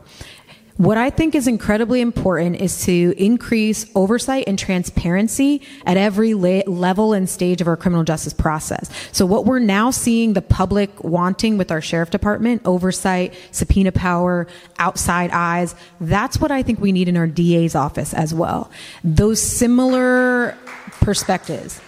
[0.80, 6.62] What I think is incredibly important is to increase oversight and transparency at every la-
[6.68, 8.90] level and stage of our criminal justice process.
[9.12, 14.48] So what we're now seeing the public wanting with our sheriff department, oversight, subpoena power,
[14.78, 18.72] outside eyes, that's what I think we need in our DA's office as well.
[19.04, 20.58] Those similar
[21.02, 21.82] perspectives.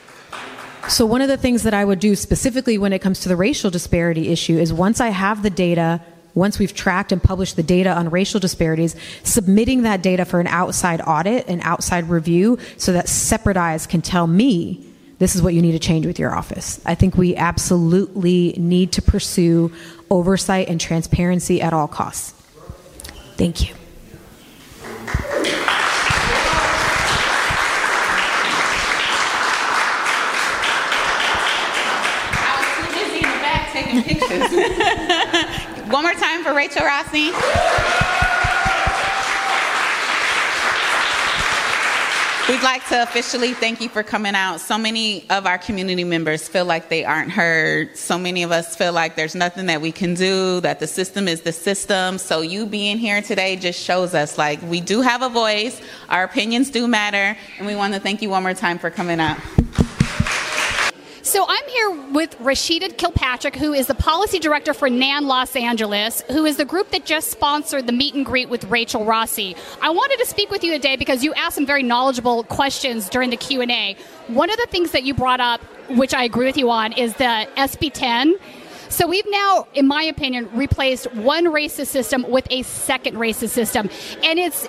[0.90, 3.38] So one of the things that I would do specifically when it comes to the
[3.38, 6.02] racial disparity issue is once I have the data
[6.34, 10.48] once we've tracked and published the data on racial disparities, submitting that data for an
[10.48, 14.86] outside audit, an outside review, so that separate eyes can tell me
[15.22, 16.82] this is what you need to change with your office.
[16.84, 19.72] I think we absolutely need to pursue
[20.10, 22.32] oversight and transparency at all costs.
[23.38, 23.76] Thank you.
[32.34, 34.52] I was too busy in the back taking pictures.
[36.02, 37.26] One more time for Rachel Rossi.
[42.50, 44.62] We'd like to officially thank you for coming out.
[44.62, 47.96] So many of our community members feel like they aren't heard.
[47.96, 51.28] So many of us feel like there's nothing that we can do, that the system
[51.28, 52.18] is the system.
[52.18, 56.24] So you being here today just shows us like we do have a voice, our
[56.24, 59.38] opinions do matter, and we want to thank you one more time for coming out.
[61.24, 66.24] So I'm here with Rashida Kilpatrick, who is the policy director for NAN Los Angeles,
[66.32, 69.56] who is the group that just sponsored the meet and greet with Rachel Rossi.
[69.84, 73.30] I wanted to speak with you today because you asked some very knowledgeable questions during
[73.30, 73.96] the Q&A.
[74.30, 77.14] One of the things that you brought up, which I agree with you on, is
[77.18, 78.34] the SB 10.
[78.90, 83.92] So we've now, in my opinion, replaced one racist system with a second racist system.
[84.24, 84.68] And it's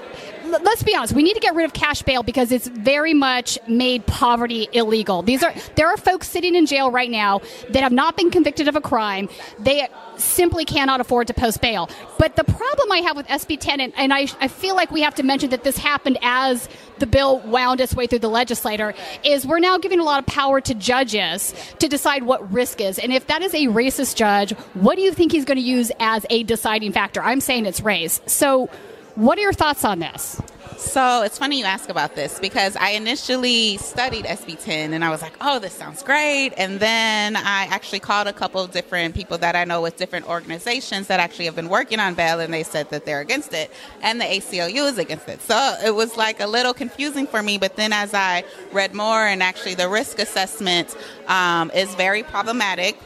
[0.60, 3.58] let's be honest, we need to get rid of cash bail because it's very much
[3.66, 5.22] made poverty illegal.
[5.22, 8.68] These are there are folks sitting in jail right now that have not been convicted
[8.68, 9.28] of a crime.
[9.58, 11.88] They simply cannot afford to post bail.
[12.18, 15.02] But the problem I have with SB 10, and, and I, I feel like we
[15.02, 18.94] have to mention that this happened as the bill wound its way through the legislator,
[19.24, 22.98] is we're now giving a lot of power to judges to decide what risk is.
[22.98, 25.90] And if that is a racist judge, what do you think he's going to use
[25.98, 27.22] as a deciding factor?
[27.22, 28.20] I'm saying it's race.
[28.26, 28.70] So
[29.14, 30.40] what are your thoughts on this?
[30.78, 35.10] So it's funny you ask about this because I initially studied SB 10 and I
[35.10, 36.52] was like, oh, this sounds great.
[36.56, 40.28] And then I actually called a couple of different people that I know with different
[40.28, 43.70] organizations that actually have been working on bail and they said that they're against it.
[44.02, 45.40] And the ACLU is against it.
[45.42, 47.58] So it was like a little confusing for me.
[47.58, 50.96] But then as I read more and actually the risk assessment
[51.28, 52.98] um, is very problematic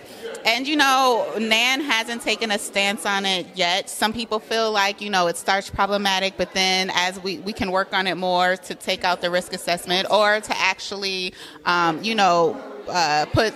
[0.46, 3.90] and you know, NAN hasn't taken a stance on it yet.
[3.90, 7.72] Some people feel like, you know, it starts problematic, but then as we, we can
[7.72, 12.14] work on it more to take out the risk assessment or to actually, um, you
[12.14, 12.56] know,
[12.88, 13.54] uh, put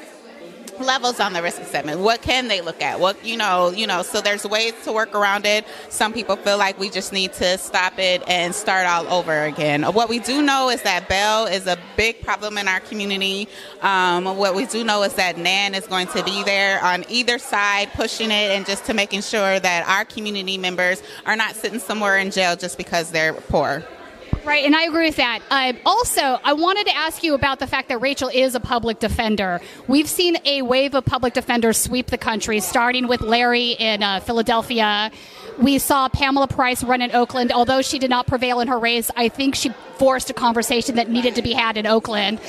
[0.80, 2.00] levels on the risk assessment.
[2.00, 2.98] What can they look at?
[3.00, 4.02] What you know, you know.
[4.02, 5.64] So there's ways to work around it.
[5.88, 9.82] Some people feel like we just need to stop it and start all over again.
[9.82, 13.48] What we do know is that bail is a big problem in our community.
[13.82, 17.38] Um, what we do know is that NAN is going to be there on either
[17.38, 21.78] side, pushing it and just to making sure that our community members are not sitting
[21.78, 23.84] somewhere in jail just because they're poor.
[24.44, 25.40] Right, and I agree with that.
[25.50, 28.98] Uh, also, I wanted to ask you about the fact that Rachel is a public
[28.98, 29.60] defender.
[29.86, 34.20] We've seen a wave of public defenders sweep the country, starting with Larry in uh,
[34.20, 35.10] Philadelphia.
[35.58, 37.52] We saw Pamela Price run in Oakland.
[37.52, 41.10] Although she did not prevail in her race, I think she forced a conversation that
[41.10, 42.40] needed to be had in Oakland.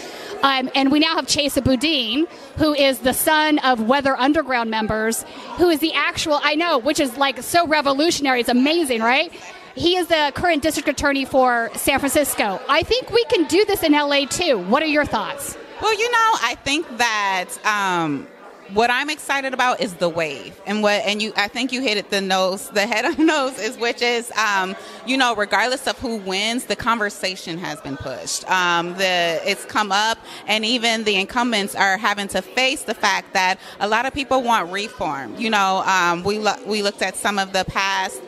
[0.43, 2.25] Um, and we now have Chesa Boudin,
[2.57, 5.23] who is the son of Weather Underground members,
[5.57, 8.39] who is the actual, I know, which is like so revolutionary.
[8.39, 9.31] It's amazing, right?
[9.75, 12.59] He is the current district attorney for San Francisco.
[12.67, 14.57] I think we can do this in LA too.
[14.57, 15.57] What are your thoughts?
[15.81, 18.27] Well, you know, I think that um,
[18.73, 21.97] what I'm excited about is the wave, and what and you I think you hit
[21.97, 25.87] it the nose, the head on the nose is which is um, you know regardless
[25.87, 28.49] of who wins, the conversation has been pushed.
[28.49, 33.33] Um, the it's come up, and even the incumbents are having to face the fact
[33.33, 35.35] that a lot of people want reform.
[35.37, 38.21] You know, um, we lo- we looked at some of the past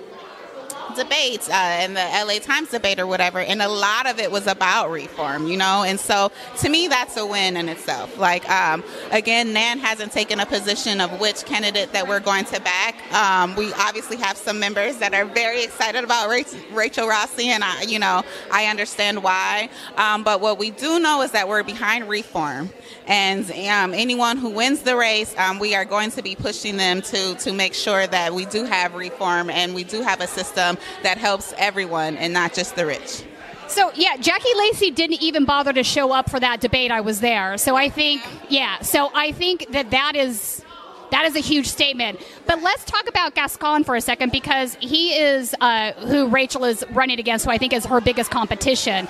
[0.93, 4.47] debates uh, and the LA Times debate or whatever, and a lot of it was
[4.47, 5.84] about reform, you know.
[5.84, 8.17] And so, to me, that's a win in itself.
[8.17, 12.62] Like, um, again, NAN hasn't taken a position of which candidate that we're going to
[12.62, 12.95] back.
[13.13, 16.29] Um, we obviously have some members that are very excited about
[16.71, 19.69] Rachel Rossi, and I, you know, I understand why.
[19.97, 22.69] Um, but what we do know is that we're behind reform,
[23.08, 27.01] and um, anyone who wins the race, um, we are going to be pushing them
[27.01, 30.77] to to make sure that we do have reform and we do have a system
[31.04, 33.24] that helps everyone and not just the rich.
[33.67, 36.91] So yeah, Jackie Lacey didn't even bother to show up for that debate.
[36.91, 38.80] I was there, so I think yeah.
[38.82, 40.63] So I think that that is
[41.12, 42.19] that is a huge statement.
[42.46, 46.84] But let's talk about Gascon for a second because he is uh, who Rachel is
[46.91, 49.08] running against, who I think is her biggest competition.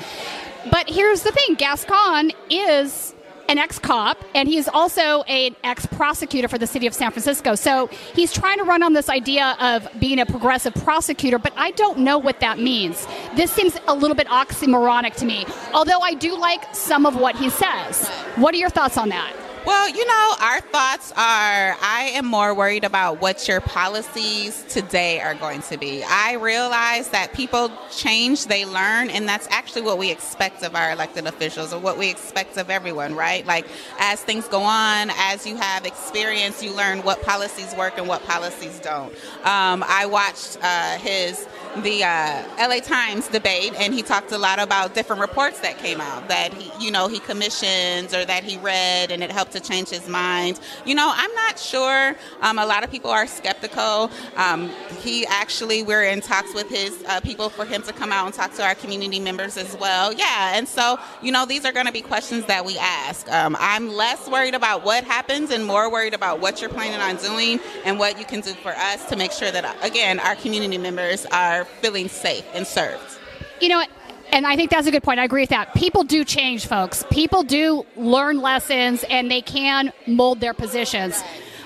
[0.71, 3.12] But here's the thing: Gascon is
[3.49, 7.55] an ex cop, and he's also an ex prosecutor for the city of San Francisco.
[7.55, 11.71] So he's trying to run on this idea of being a progressive prosecutor, but I
[11.71, 13.07] don't know what that means.
[13.35, 17.35] This seems a little bit oxymoronic to me, although I do like some of what
[17.35, 18.07] he says.
[18.35, 19.42] What are your thoughts on that?
[19.65, 25.21] Well, you know, our thoughts are I am more worried about what your policies today
[25.21, 26.03] are going to be.
[26.03, 30.91] I realize that people change, they learn, and that's actually what we expect of our
[30.91, 33.45] elected officials or what we expect of everyone, right?
[33.45, 33.65] Like,
[33.99, 38.21] as things go on, as you have experience, you learn what policies work and what
[38.25, 39.13] policies don't.
[39.45, 41.47] Um, I watched uh, his
[41.81, 45.99] the uh, LA Times debate, and he talked a lot about different reports that came
[45.99, 49.59] out that he, you know, he commissioned or that he read, and it helped to
[49.59, 50.59] change his mind.
[50.85, 52.15] You know, I'm not sure.
[52.41, 54.11] Um, a lot of people are skeptical.
[54.35, 54.69] Um,
[55.01, 58.33] he actually, we're in talks with his uh, people for him to come out and
[58.33, 60.13] talk to our community members as well.
[60.13, 63.31] Yeah, and so you know, these are going to be questions that we ask.
[63.31, 67.15] Um, I'm less worried about what happens and more worried about what you're planning on
[67.17, 70.77] doing and what you can do for us to make sure that, again, our community
[70.77, 73.19] members are feeling safe and served.
[73.61, 73.89] You know what?
[74.31, 75.19] And I think that's a good point.
[75.19, 75.73] I agree with that.
[75.75, 77.05] People do change, folks.
[77.11, 81.23] People do learn lessons and they can mold their positions.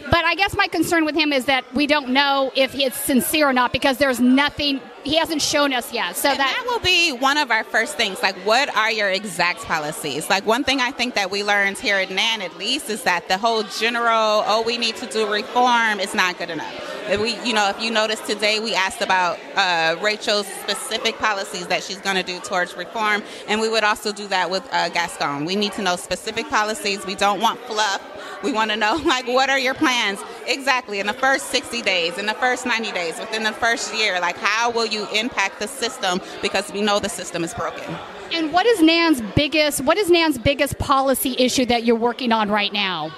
[0.10, 3.50] But I guess my concern with him is that we don't know if he's sincere
[3.50, 6.16] or not because there's nothing he hasn't shown us yet.
[6.18, 8.22] So that, that will be one of our first things.
[8.22, 10.30] Like, what are your exact policies?
[10.30, 13.28] Like, one thing I think that we learned here at NAN, at least, is that
[13.30, 16.98] the whole general, oh, we need to do reform, is not good enough.
[17.08, 21.82] We, you know, if you notice today, we asked about uh, Rachel's specific policies that
[21.82, 25.46] she's going to do towards reform, and we would also do that with uh, Gascon.
[25.46, 27.06] We need to know specific policies.
[27.06, 28.02] We don't want fluff.
[28.44, 32.18] We want to know, like, what are your plans exactly in the first 60 days,
[32.18, 34.20] in the first 90 days, within the first year?
[34.20, 37.96] Like, how will you impact the system because we know the system is broken?
[38.34, 42.50] And what is NAN's biggest, what is NAN's biggest policy issue that you're working on
[42.50, 43.12] right now?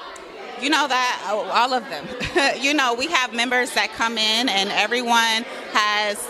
[0.62, 2.06] You know that oh, all of them.
[2.62, 6.28] you know, we have members that come in and everyone has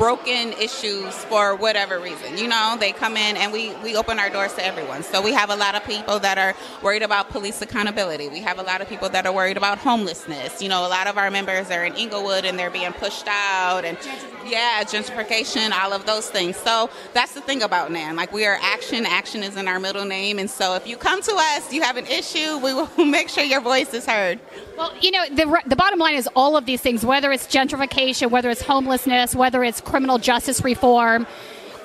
[0.00, 2.38] broken issues for whatever reason.
[2.38, 5.02] You know, they come in and we, we open our doors to everyone.
[5.02, 8.30] So we have a lot of people that are worried about police accountability.
[8.30, 10.62] We have a lot of people that are worried about homelessness.
[10.62, 13.84] You know, a lot of our members are in Inglewood and they're being pushed out
[13.84, 13.98] and
[14.46, 16.56] yeah, gentrification, all of those things.
[16.56, 18.16] So that's the thing about NAN.
[18.16, 19.04] Like we are action.
[19.04, 20.38] Action is in our middle name.
[20.38, 23.44] And so if you come to us, you have an issue, we will make sure
[23.44, 24.40] your voice is heard.
[24.78, 28.30] Well, you know, the, the bottom line is all of these things, whether it's gentrification,
[28.30, 31.26] whether it's homelessness, whether it's criminal justice reform,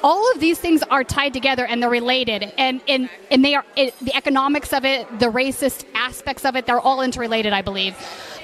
[0.04, 2.54] all of these things are tied together and they're related.
[2.58, 6.68] And and, and they are it, the economics of it the racist aspects of it
[6.68, 7.96] they're all interrelated i believe.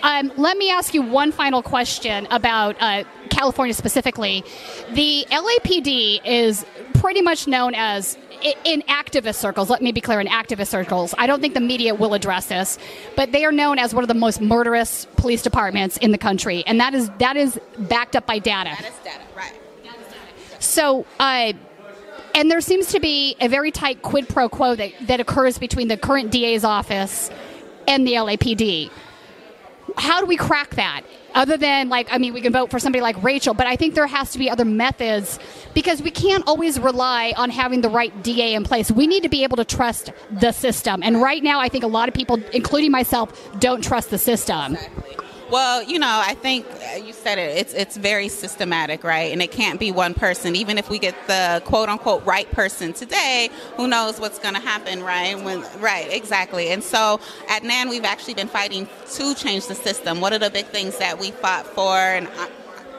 [0.02, 4.44] Um, let me ask you one final question about uh, california specifically.
[4.94, 8.18] The lapd is pretty much known as
[8.64, 11.94] in activist circles, let me be clear, in activist circles, I don't think the media
[11.94, 12.80] will address this,
[13.16, 16.64] but they are known as one of the most murderous police departments in the country,
[16.66, 18.72] and that is that is backed up by data.
[18.82, 19.24] That is data?
[20.62, 21.54] So, uh,
[22.36, 25.88] and there seems to be a very tight quid pro quo that, that occurs between
[25.88, 27.30] the current DA's office
[27.88, 28.92] and the LAPD.
[29.98, 31.02] How do we crack that?
[31.34, 33.96] Other than, like, I mean, we can vote for somebody like Rachel, but I think
[33.96, 35.40] there has to be other methods
[35.74, 38.92] because we can't always rely on having the right DA in place.
[38.92, 41.02] We need to be able to trust the system.
[41.04, 44.76] And right now, I think a lot of people, including myself, don't trust the system.
[44.76, 45.18] Exactly.
[45.52, 47.58] Well, you know, I think uh, you said it.
[47.58, 49.34] It's it's very systematic, right?
[49.34, 50.56] And it can't be one person.
[50.56, 54.62] Even if we get the quote unquote right person today, who knows what's going to
[54.62, 55.38] happen, right?
[55.44, 56.70] When right, exactly.
[56.70, 60.22] And so at NAN, we've actually been fighting to change the system.
[60.22, 62.30] One of the big things that we fought for, and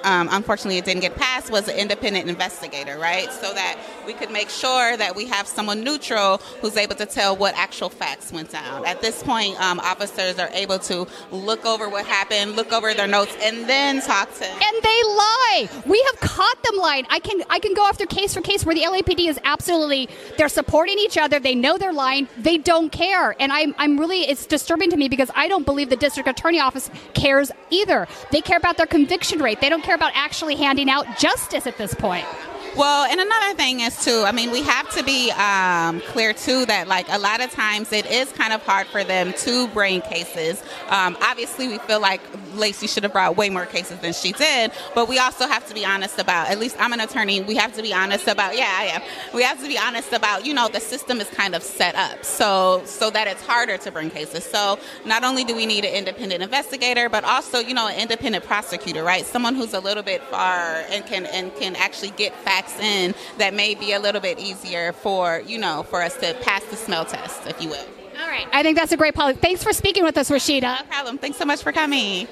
[0.05, 3.31] um, unfortunately it didn't get passed, was an independent investigator, right?
[3.33, 7.37] So that we could make sure that we have someone neutral who's able to tell
[7.37, 8.85] what actual facts went down.
[8.87, 13.07] At this point, um, officers are able to look over what happened, look over their
[13.07, 14.45] notes, and then talk to.
[14.45, 15.69] And they lie.
[15.87, 17.07] We have caught them lying.
[17.11, 20.49] I can I can go after case for case where the LAPD is absolutely they're
[20.49, 21.39] supporting each other.
[21.39, 22.29] They know they're lying.
[22.39, 23.37] They don't care.
[23.41, 26.61] And I'm I'm really it's disturbing to me because I don't believe the district attorney
[26.61, 28.09] office cares either.
[28.31, 29.61] They care about their conviction rate.
[29.61, 32.27] They don't care about actually handing out justice at this point.
[32.75, 34.25] Well, and another thing is too.
[34.27, 37.93] I mean, we have to be um, clear too that like a lot of times
[37.93, 40.63] it is kind of hard for them to bring cases.
[40.89, 42.23] Um, obviously, we feel like
[42.55, 45.75] Lacey should have brought way more cases than she did, but we also have to
[45.75, 46.49] be honest about.
[46.49, 47.43] At least I'm an attorney.
[47.43, 48.57] We have to be honest about.
[48.57, 49.03] Yeah, I am.
[49.35, 50.47] We have to be honest about.
[50.47, 53.93] You know, the system is kind of set up so so that it's harder to
[53.93, 54.45] bring cases.
[54.45, 58.47] So not only do we need an independent investigator, but also you know an independent
[58.47, 59.27] prosecutor, right?
[59.27, 63.15] Someone who's a little bit far and can and can actually get facts facts in
[63.39, 66.77] that may be a little bit easier for, you know, for us to pass the
[66.77, 67.87] smell test, if you will.
[68.21, 68.47] All right.
[68.53, 69.39] I think that's a great policy.
[69.41, 70.81] Thanks for speaking with us, Rashida.
[70.81, 71.19] No problem.
[71.19, 72.29] Thanks so much for coming.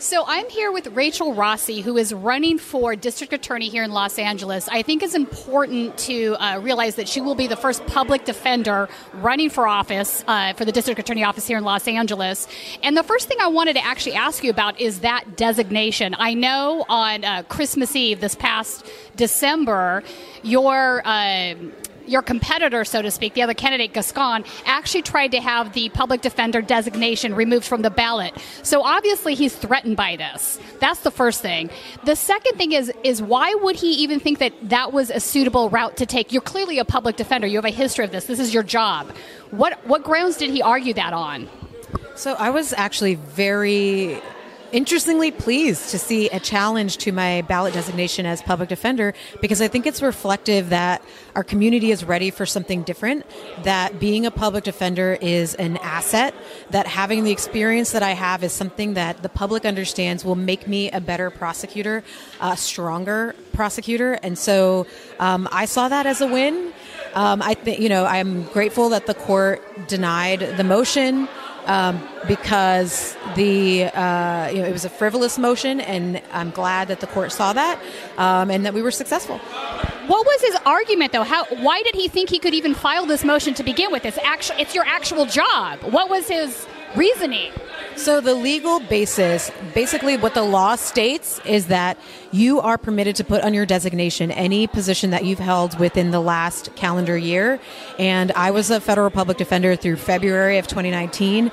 [0.00, 4.16] So I'm here with Rachel Rossi, who is running for district attorney here in Los
[4.16, 4.68] Angeles.
[4.68, 8.88] I think it's important to uh, realize that she will be the first public defender
[9.14, 12.46] running for office uh, for the district attorney office here in Los Angeles.
[12.84, 16.14] And the first thing I wanted to actually ask you about is that designation.
[16.16, 18.86] I know on uh, Christmas Eve this past
[19.16, 20.04] December,
[20.44, 21.56] your uh,
[22.08, 26.20] your competitor, so to speak, the other candidate, Gascon, actually tried to have the public
[26.20, 28.32] defender designation removed from the ballot.
[28.62, 30.58] So obviously he's threatened by this.
[30.80, 31.70] That's the first thing.
[32.04, 35.70] The second thing is is why would he even think that that was a suitable
[35.70, 36.32] route to take?
[36.32, 37.46] You're clearly a public defender.
[37.46, 38.26] You have a history of this.
[38.26, 39.10] This is your job.
[39.50, 41.48] What what grounds did he argue that on?
[42.14, 44.20] So I was actually very
[44.72, 49.68] interestingly pleased to see a challenge to my ballot designation as public defender because I
[49.68, 51.02] think it's reflective that
[51.34, 53.24] our community is ready for something different,
[53.64, 56.34] that being a public defender is an asset,
[56.70, 60.66] that having the experience that I have is something that the public understands will make
[60.66, 62.04] me a better prosecutor,
[62.40, 64.14] a stronger prosecutor.
[64.22, 64.86] And so
[65.18, 66.72] um, I saw that as a win.
[67.14, 71.28] Um, I think, you know, I'm grateful that the court denied the motion
[71.68, 77.00] um, because the uh, you know it was a frivolous motion, and I'm glad that
[77.00, 77.80] the court saw that
[78.16, 79.38] um, and that we were successful.
[80.08, 81.22] What was his argument, though?
[81.22, 81.44] How?
[81.46, 84.04] Why did he think he could even file this motion to begin with?
[84.04, 85.80] It's actually it's your actual job.
[85.82, 86.66] What was his
[86.96, 87.52] reasoning?
[87.98, 91.98] So the legal basis, basically what the law states is that
[92.30, 96.20] you are permitted to put on your designation any position that you've held within the
[96.20, 97.58] last calendar year.
[97.98, 101.50] And I was a federal public defender through February of 2019.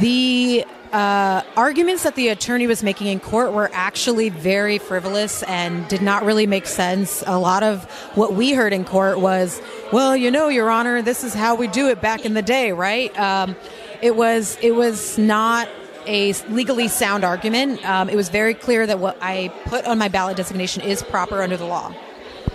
[0.00, 5.86] The uh, arguments that the attorney was making in court were actually very frivolous and
[5.86, 7.22] did not really make sense.
[7.24, 7.84] A lot of
[8.16, 11.68] what we heard in court was, well, you know, Your Honor, this is how we
[11.68, 13.16] do it back in the day, right?
[13.16, 13.54] Um,
[14.02, 15.68] it was it was not
[16.06, 17.84] a legally sound argument.
[17.84, 21.42] Um, it was very clear that what I put on my ballot designation is proper
[21.42, 21.92] under the law.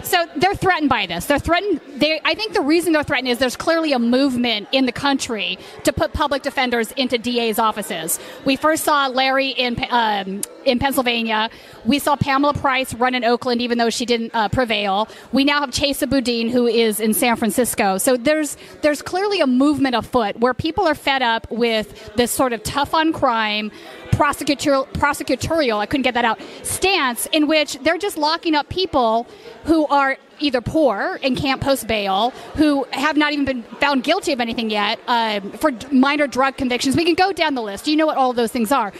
[0.04, 1.26] So they're threatened by this.
[1.26, 1.80] They're threatened.
[1.98, 5.60] They, I think the reason they're threatened is there's clearly a movement in the country
[5.84, 8.20] to put public defenders into DA's offices.
[8.46, 11.50] We first saw Larry in um, in Pennsylvania.
[11.86, 15.08] We saw Pamela Price run in Oakland, even though she didn't uh, prevail.
[15.32, 17.98] We now have Chesa Boudin, who is in San Francisco.
[17.98, 22.54] So there's there's clearly a movement afoot where people are fed up with this sort
[22.54, 23.72] of tough on crime
[24.12, 29.26] prosecutorial, prosecutorial, I couldn't get that out, stance in which they're just locking up people
[29.64, 34.32] who are either poor and can't post bail, who have not even been found guilty
[34.34, 36.96] of anything yet um, for minor drug convictions.
[36.96, 37.88] We can go down the list.
[37.88, 38.92] You know what all those things are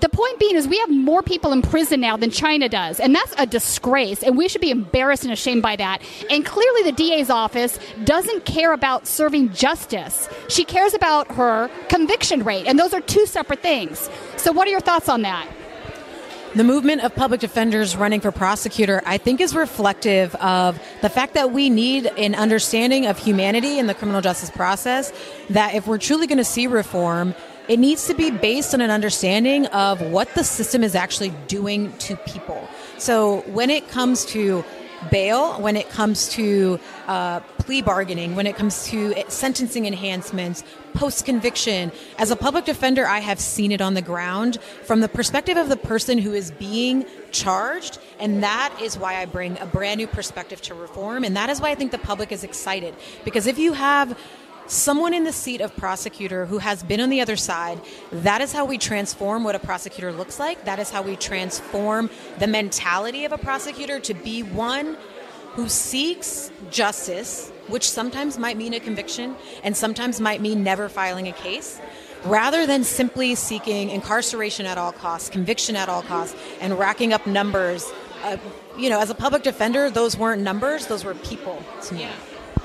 [0.00, 3.14] the point being is we have more people in prison now than China does, and
[3.14, 6.02] that's a disgrace, and we should be embarrassed and ashamed by that.
[6.30, 10.28] And clearly, the DA's office doesn't care about serving justice.
[10.48, 14.08] She cares about her conviction rate, and those are two separate things.
[14.36, 15.48] So, what are your thoughts on that?
[16.54, 21.34] The movement of public defenders running for prosecutor, I think, is reflective of the fact
[21.34, 25.12] that we need an understanding of humanity in the criminal justice process.
[25.50, 27.34] That if we're truly going to see reform,
[27.68, 31.92] it needs to be based on an understanding of what the system is actually doing
[31.98, 32.68] to people.
[32.96, 34.64] So when it comes to
[35.10, 40.64] bail, when it comes to uh, plea bargaining, when it comes to sentencing enhancements,
[40.94, 41.92] post conviction.
[42.18, 45.68] As a public defender, I have seen it on the ground from the perspective of
[45.68, 50.06] the person who is being charged, and that is why I bring a brand new
[50.06, 52.94] perspective to reform, and that is why I think the public is excited.
[53.24, 54.18] Because if you have
[54.68, 57.80] someone in the seat of prosecutor who has been on the other side,
[58.12, 60.64] that is how we transform what a prosecutor looks like.
[60.64, 64.96] That is how we transform the mentality of a prosecutor to be one
[65.54, 71.26] who seeks justice, which sometimes might mean a conviction and sometimes might mean never filing
[71.26, 71.80] a case.
[72.24, 77.26] Rather than simply seeking incarceration at all costs, conviction at all costs, and racking up
[77.26, 77.90] numbers,
[78.24, 78.36] uh,
[78.76, 81.62] you know, as a public defender, those weren't numbers; those were people.
[81.82, 82.10] to Yeah.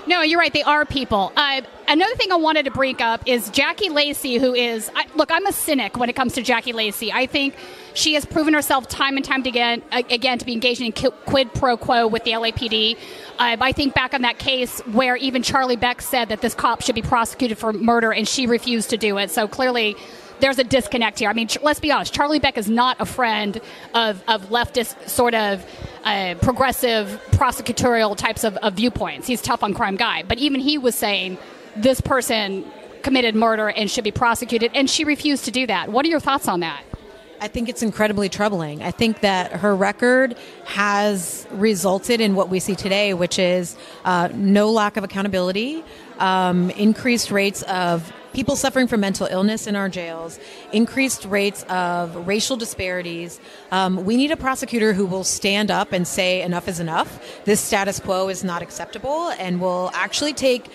[0.06, 0.52] No, you're right.
[0.52, 1.32] They are people.
[1.38, 5.32] Uh, another thing I wanted to bring up is Jackie Lacey, who is I, look.
[5.32, 7.12] I'm a cynic when it comes to Jackie Lacey.
[7.12, 7.56] I think
[7.94, 11.78] she has proven herself time and time again, again to be engaging in quid pro
[11.78, 12.98] quo with the LAPD.
[13.40, 16.82] Uh, I think back on that case where even Charlie Beck said that this cop
[16.82, 19.32] should be prosecuted for murder, and she refused to do it.
[19.32, 19.96] So clearly,
[20.44, 21.30] there's a disconnect here.
[21.30, 22.14] I mean, let's be honest.
[22.14, 23.62] Charlie Beck is not a friend
[23.94, 25.66] of, of leftist sort of
[26.04, 29.26] uh, progressive prosecutorial types of, of viewpoints.
[29.26, 31.38] He's tough on crime guy, but even he was saying
[31.78, 32.70] this person
[33.04, 35.90] committed murder and should be prosecuted, and she refused to do that.
[35.90, 36.84] What are your thoughts on that?
[37.40, 38.84] I think it's incredibly troubling.
[38.84, 40.36] I think that her record
[40.66, 45.86] has resulted in what we see today, which is uh, no lack of accountability,
[46.20, 50.40] um, increased rates of people suffering from mental illness in our jails,
[50.72, 53.40] increased rates of racial disparities.
[53.72, 57.44] Um, we need a prosecutor who will stand up and say enough is enough.
[57.46, 60.70] This status quo is not acceptable, and will actually take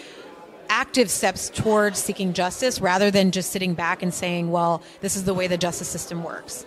[0.68, 5.24] active steps towards seeking justice rather than just sitting back and saying, well, this is
[5.24, 6.66] the way the justice system works.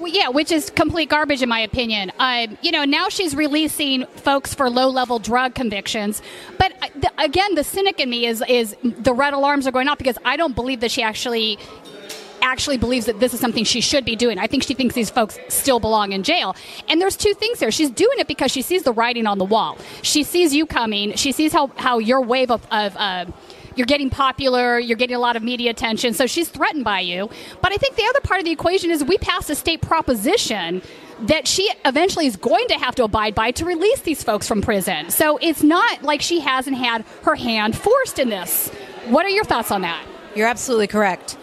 [0.00, 2.12] Yeah, which is complete garbage in my opinion.
[2.18, 6.22] Uh, you know, now she's releasing folks for low-level drug convictions,
[6.58, 9.98] but uh, again, the cynic in me is is the red alarms are going off
[9.98, 11.58] because I don't believe that she actually
[12.42, 14.38] actually believes that this is something she should be doing.
[14.38, 16.56] I think she thinks these folks still belong in jail.
[16.88, 17.70] And there's two things there.
[17.70, 19.78] She's doing it because she sees the writing on the wall.
[20.02, 21.14] She sees you coming.
[21.16, 23.26] She sees how, how your wave of, of uh,
[23.76, 27.30] you're getting popular, you're getting a lot of media attention, so she's threatened by you.
[27.62, 30.82] But I think the other part of the equation is we passed a state proposition
[31.22, 34.62] that she eventually is going to have to abide by to release these folks from
[34.62, 35.10] prison.
[35.10, 38.68] So it's not like she hasn't had her hand forced in this.
[39.06, 40.04] What are your thoughts on that?
[40.34, 41.36] You're absolutely correct.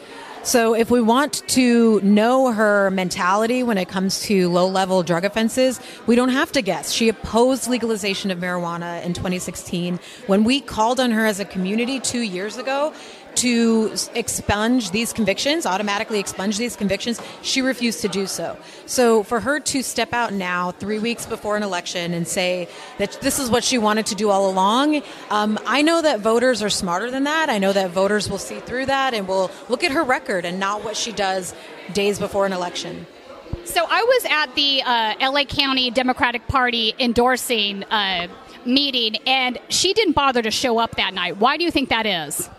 [0.48, 5.26] So, if we want to know her mentality when it comes to low level drug
[5.26, 6.93] offenses, we don't have to guess.
[6.93, 10.00] She opposed legalization of marijuana in 2016.
[10.28, 12.93] When we called on her as a community two years ago,
[13.38, 18.57] to expunge these convictions, automatically expunge these convictions, she refused to do so.
[18.85, 22.67] So for her to step out now, three weeks before an election, and say
[22.97, 26.61] that this is what she wanted to do all along, um, I know that voters
[26.61, 27.49] are smarter than that.
[27.49, 30.59] I know that voters will see through that and will look at her record and
[30.59, 31.53] not what she does
[31.93, 33.05] days before an election.
[33.63, 38.27] So I was at the uh, LA County Democratic Party endorsing uh,
[38.65, 41.38] meeting, and she didn't bother to show up that night.
[41.38, 42.49] Why do you think that is?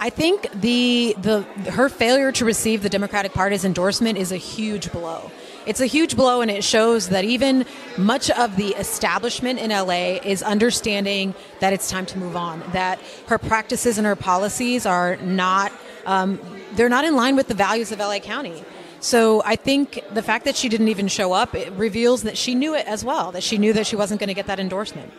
[0.00, 4.92] I think the the her failure to receive the Democratic Party's endorsement is a huge
[4.92, 5.30] blow.
[5.66, 10.18] It's a huge blow, and it shows that even much of the establishment in LA
[10.24, 12.62] is understanding that it's time to move on.
[12.72, 15.72] That her practices and her policies are not
[16.06, 16.40] um,
[16.72, 18.64] they're not in line with the values of LA County.
[19.00, 22.54] So I think the fact that she didn't even show up it reveals that she
[22.54, 23.32] knew it as well.
[23.32, 25.12] That she knew that she wasn't going to get that endorsement.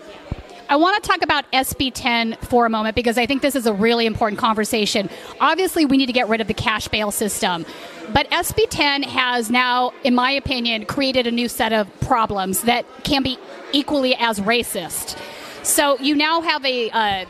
[0.70, 3.66] I want to talk about SB 10 for a moment because I think this is
[3.66, 5.10] a really important conversation.
[5.40, 7.66] Obviously, we need to get rid of the cash bail system.
[8.14, 12.86] But SB 10 has now, in my opinion, created a new set of problems that
[13.04, 13.40] can be
[13.72, 15.18] equally as racist.
[15.64, 17.26] So you now have a uh,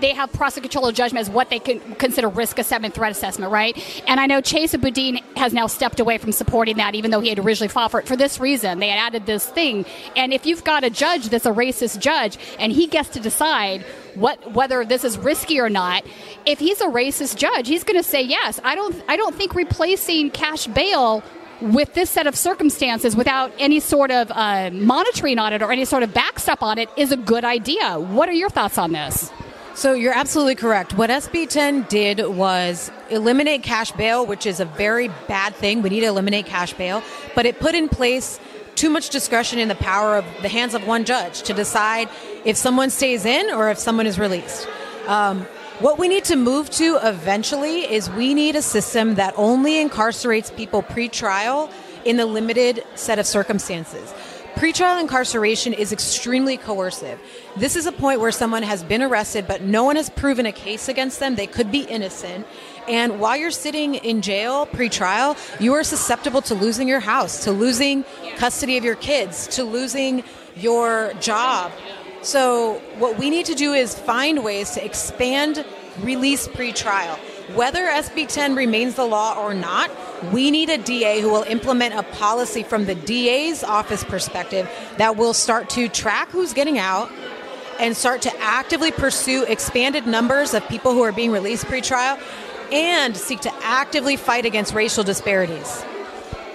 [0.00, 3.76] they have prosecutorial judgment as what they can consider risk assessment, threat assessment, right?
[4.06, 7.28] And I know Chesa Boudin has now stepped away from supporting that, even though he
[7.28, 8.78] had originally fought for it for this reason.
[8.78, 9.86] They had added this thing.
[10.16, 13.84] And if you've got a judge that's a racist judge and he gets to decide
[14.14, 16.04] what whether this is risky or not,
[16.46, 18.60] if he's a racist judge, he's going to say yes.
[18.64, 21.22] I don't I don't think replacing cash bail
[21.60, 25.84] with this set of circumstances without any sort of uh, monitoring on it or any
[25.84, 27.98] sort of backstop on it is a good idea.
[27.98, 29.32] What are your thoughts on this?
[29.74, 30.96] So you're absolutely correct.
[30.96, 35.82] What SB 10 did was eliminate cash bail, which is a very bad thing.
[35.82, 37.02] We need to eliminate cash bail,
[37.34, 38.38] but it put in place
[38.76, 42.08] too much discretion in the power of the hands of one judge to decide
[42.44, 44.68] if someone stays in or if someone is released.
[45.08, 45.40] Um,
[45.80, 50.54] what we need to move to eventually is we need a system that only incarcerates
[50.56, 51.68] people pre-trial
[52.04, 54.14] in the limited set of circumstances
[54.56, 57.20] pretrial incarceration is extremely coercive.
[57.56, 60.52] This is a point where someone has been arrested, but no one has proven a
[60.52, 61.34] case against them.
[61.34, 62.46] They could be innocent.
[62.88, 67.52] And while you're sitting in jail pre-trial, you are susceptible to losing your house, to
[67.52, 68.04] losing
[68.36, 70.24] custody of your kids, to losing
[70.56, 71.72] your job.
[72.22, 75.64] So what we need to do is find ways to expand
[76.00, 77.18] release pre-trial.
[77.52, 79.90] Whether SB 10 remains the law or not,
[80.32, 85.16] we need a DA who will implement a policy from the DA's office perspective that
[85.16, 87.10] will start to track who's getting out
[87.78, 92.18] and start to actively pursue expanded numbers of people who are being released pre-trial
[92.72, 95.84] and seek to actively fight against racial disparities.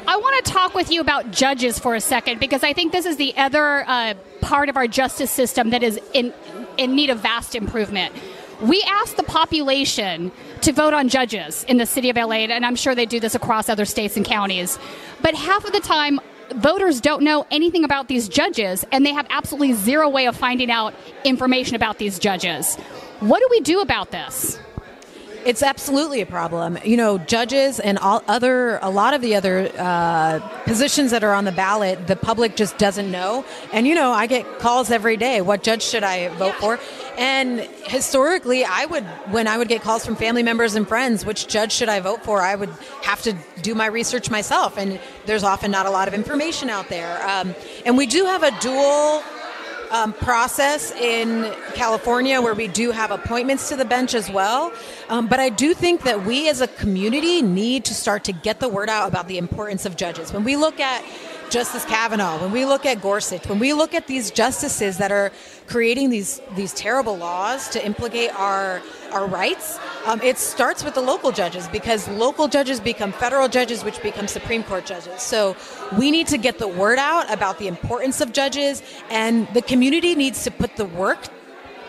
[0.07, 3.05] I want to talk with you about judges for a second because I think this
[3.05, 6.33] is the other uh, part of our justice system that is in
[6.79, 8.15] in need of vast improvement.
[8.61, 10.31] We asked the population
[10.61, 13.33] to vote on judges in the city of LA, and I'm sure they do this
[13.33, 14.77] across other states and counties.
[15.21, 16.19] But half of the time,
[16.55, 20.69] voters don't know anything about these judges, and they have absolutely zero way of finding
[20.69, 20.93] out
[21.23, 22.75] information about these judges.
[23.21, 24.59] What do we do about this?
[25.45, 26.77] It's absolutely a problem.
[26.83, 31.33] You know, judges and all other, a lot of the other uh, positions that are
[31.33, 33.45] on the ballot, the public just doesn't know.
[33.71, 35.41] And you know, I get calls every day.
[35.41, 36.79] What judge should I vote for?
[37.17, 41.47] And historically, I would, when I would get calls from family members and friends, which
[41.47, 42.41] judge should I vote for?
[42.41, 42.69] I would
[43.01, 46.89] have to do my research myself, and there's often not a lot of information out
[46.89, 47.21] there.
[47.27, 49.23] Um, and we do have a dual
[49.91, 54.71] um, process in California where we do have appointments to the bench as well.
[55.09, 58.59] Um, but I do think that we as a community need to start to get
[58.59, 60.31] the word out about the importance of judges.
[60.31, 61.03] When we look at
[61.49, 65.31] Justice Kavanaugh, when we look at Gorsuch, when we look at these justices that are
[65.69, 71.01] creating these these terrible laws to implicate our our rights, um, it starts with the
[71.01, 75.21] local judges because local judges become federal judges, which become Supreme Court judges.
[75.21, 75.55] So
[75.97, 80.15] we need to get the word out about the importance of judges, and the community
[80.15, 81.19] needs to put the work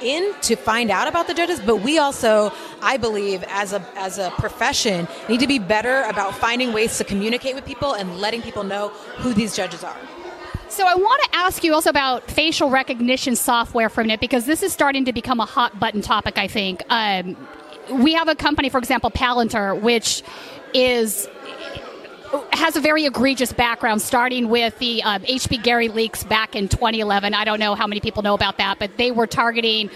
[0.03, 2.51] in to find out about the judges but we also
[2.81, 7.05] i believe as a as a profession need to be better about finding ways to
[7.05, 10.01] communicate with people and letting people know who these judges are
[10.71, 14.63] so I want to ask you also about facial recognition software from it because this
[14.63, 16.39] is starting to become a hot button topic.
[16.39, 17.37] I think um,
[17.91, 20.23] we have a company, for example, Palantir, which
[20.73, 21.29] is
[22.53, 27.35] has a very egregious background, starting with the uh, HBGary leaks back in 2011.
[27.35, 29.91] I don't know how many people know about that, but they were targeting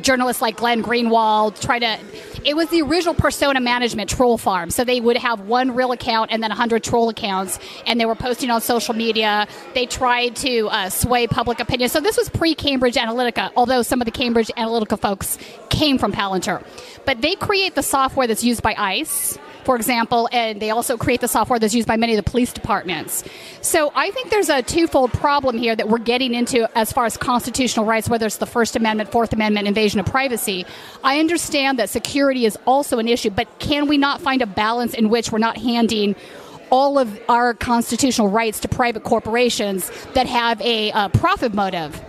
[0.00, 1.60] journalists like Glenn Greenwald.
[1.60, 1.98] trying to.
[2.44, 4.70] It was the original persona management troll farm.
[4.70, 8.14] So they would have one real account and then 100 troll accounts, and they were
[8.14, 9.46] posting on social media.
[9.74, 11.90] They tried to uh, sway public opinion.
[11.90, 15.38] So this was pre Cambridge Analytica, although some of the Cambridge Analytica folks
[15.70, 16.64] came from Palantir.
[17.04, 19.38] But they create the software that's used by ICE
[19.70, 22.52] for example, and they also create the software that's used by many of the police
[22.52, 23.22] departments.
[23.60, 27.16] So I think there's a twofold problem here that we're getting into as far as
[27.16, 30.66] constitutional rights, whether it's the First Amendment, Fourth Amendment, invasion of privacy.
[31.04, 34.92] I understand that security is also an issue, but can we not find a balance
[34.92, 36.16] in which we're not handing
[36.70, 42.02] all of our constitutional rights to private corporations that have a uh, profit motive?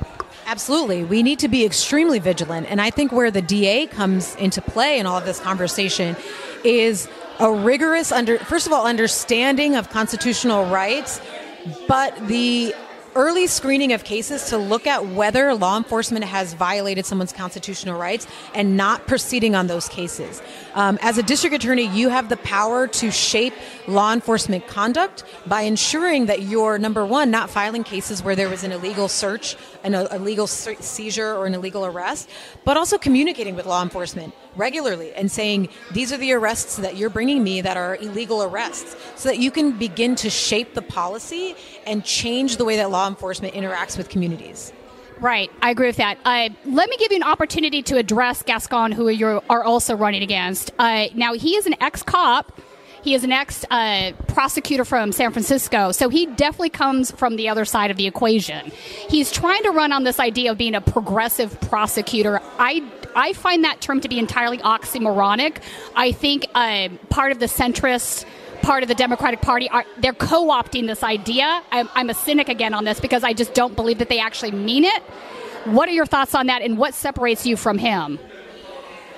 [0.47, 1.03] Absolutely.
[1.03, 2.65] We need to be extremely vigilant.
[2.71, 6.15] And I think where the DA comes into play in all of this conversation
[6.63, 7.07] is
[7.39, 11.21] a rigorous under first of all understanding of constitutional rights,
[11.87, 12.73] but the
[13.15, 18.27] early screening of cases to look at whether law enforcement has violated someone's constitutional rights
[18.53, 20.41] and not proceeding on those cases.
[20.73, 23.53] Um, as a district attorney, you have the power to shape
[23.87, 28.63] law enforcement conduct by ensuring that you're, number one, not filing cases where there was
[28.63, 32.29] an illegal search, and an illegal seizure, or an illegal arrest,
[32.63, 37.09] but also communicating with law enforcement regularly and saying, these are the arrests that you're
[37.09, 41.55] bringing me that are illegal arrests, so that you can begin to shape the policy
[41.85, 44.71] and change the way that law enforcement interacts with communities.
[45.19, 46.17] Right, I agree with that.
[46.25, 50.23] Uh, let me give you an opportunity to address Gascon, who you are also running
[50.23, 50.71] against.
[50.79, 52.59] Uh, now, he is an ex cop.
[53.03, 57.49] He is an ex uh, prosecutor from San Francisco, so he definitely comes from the
[57.49, 58.71] other side of the equation.
[59.09, 62.41] He's trying to run on this idea of being a progressive prosecutor.
[62.57, 62.83] I
[63.15, 65.57] I find that term to be entirely oxymoronic.
[65.95, 68.25] I think uh, part of the centrist
[68.61, 71.61] part of the Democratic Party are they're co-opting this idea.
[71.71, 74.51] I'm, I'm a cynic again on this because I just don't believe that they actually
[74.51, 75.01] mean it.
[75.65, 78.19] What are your thoughts on that, and what separates you from him?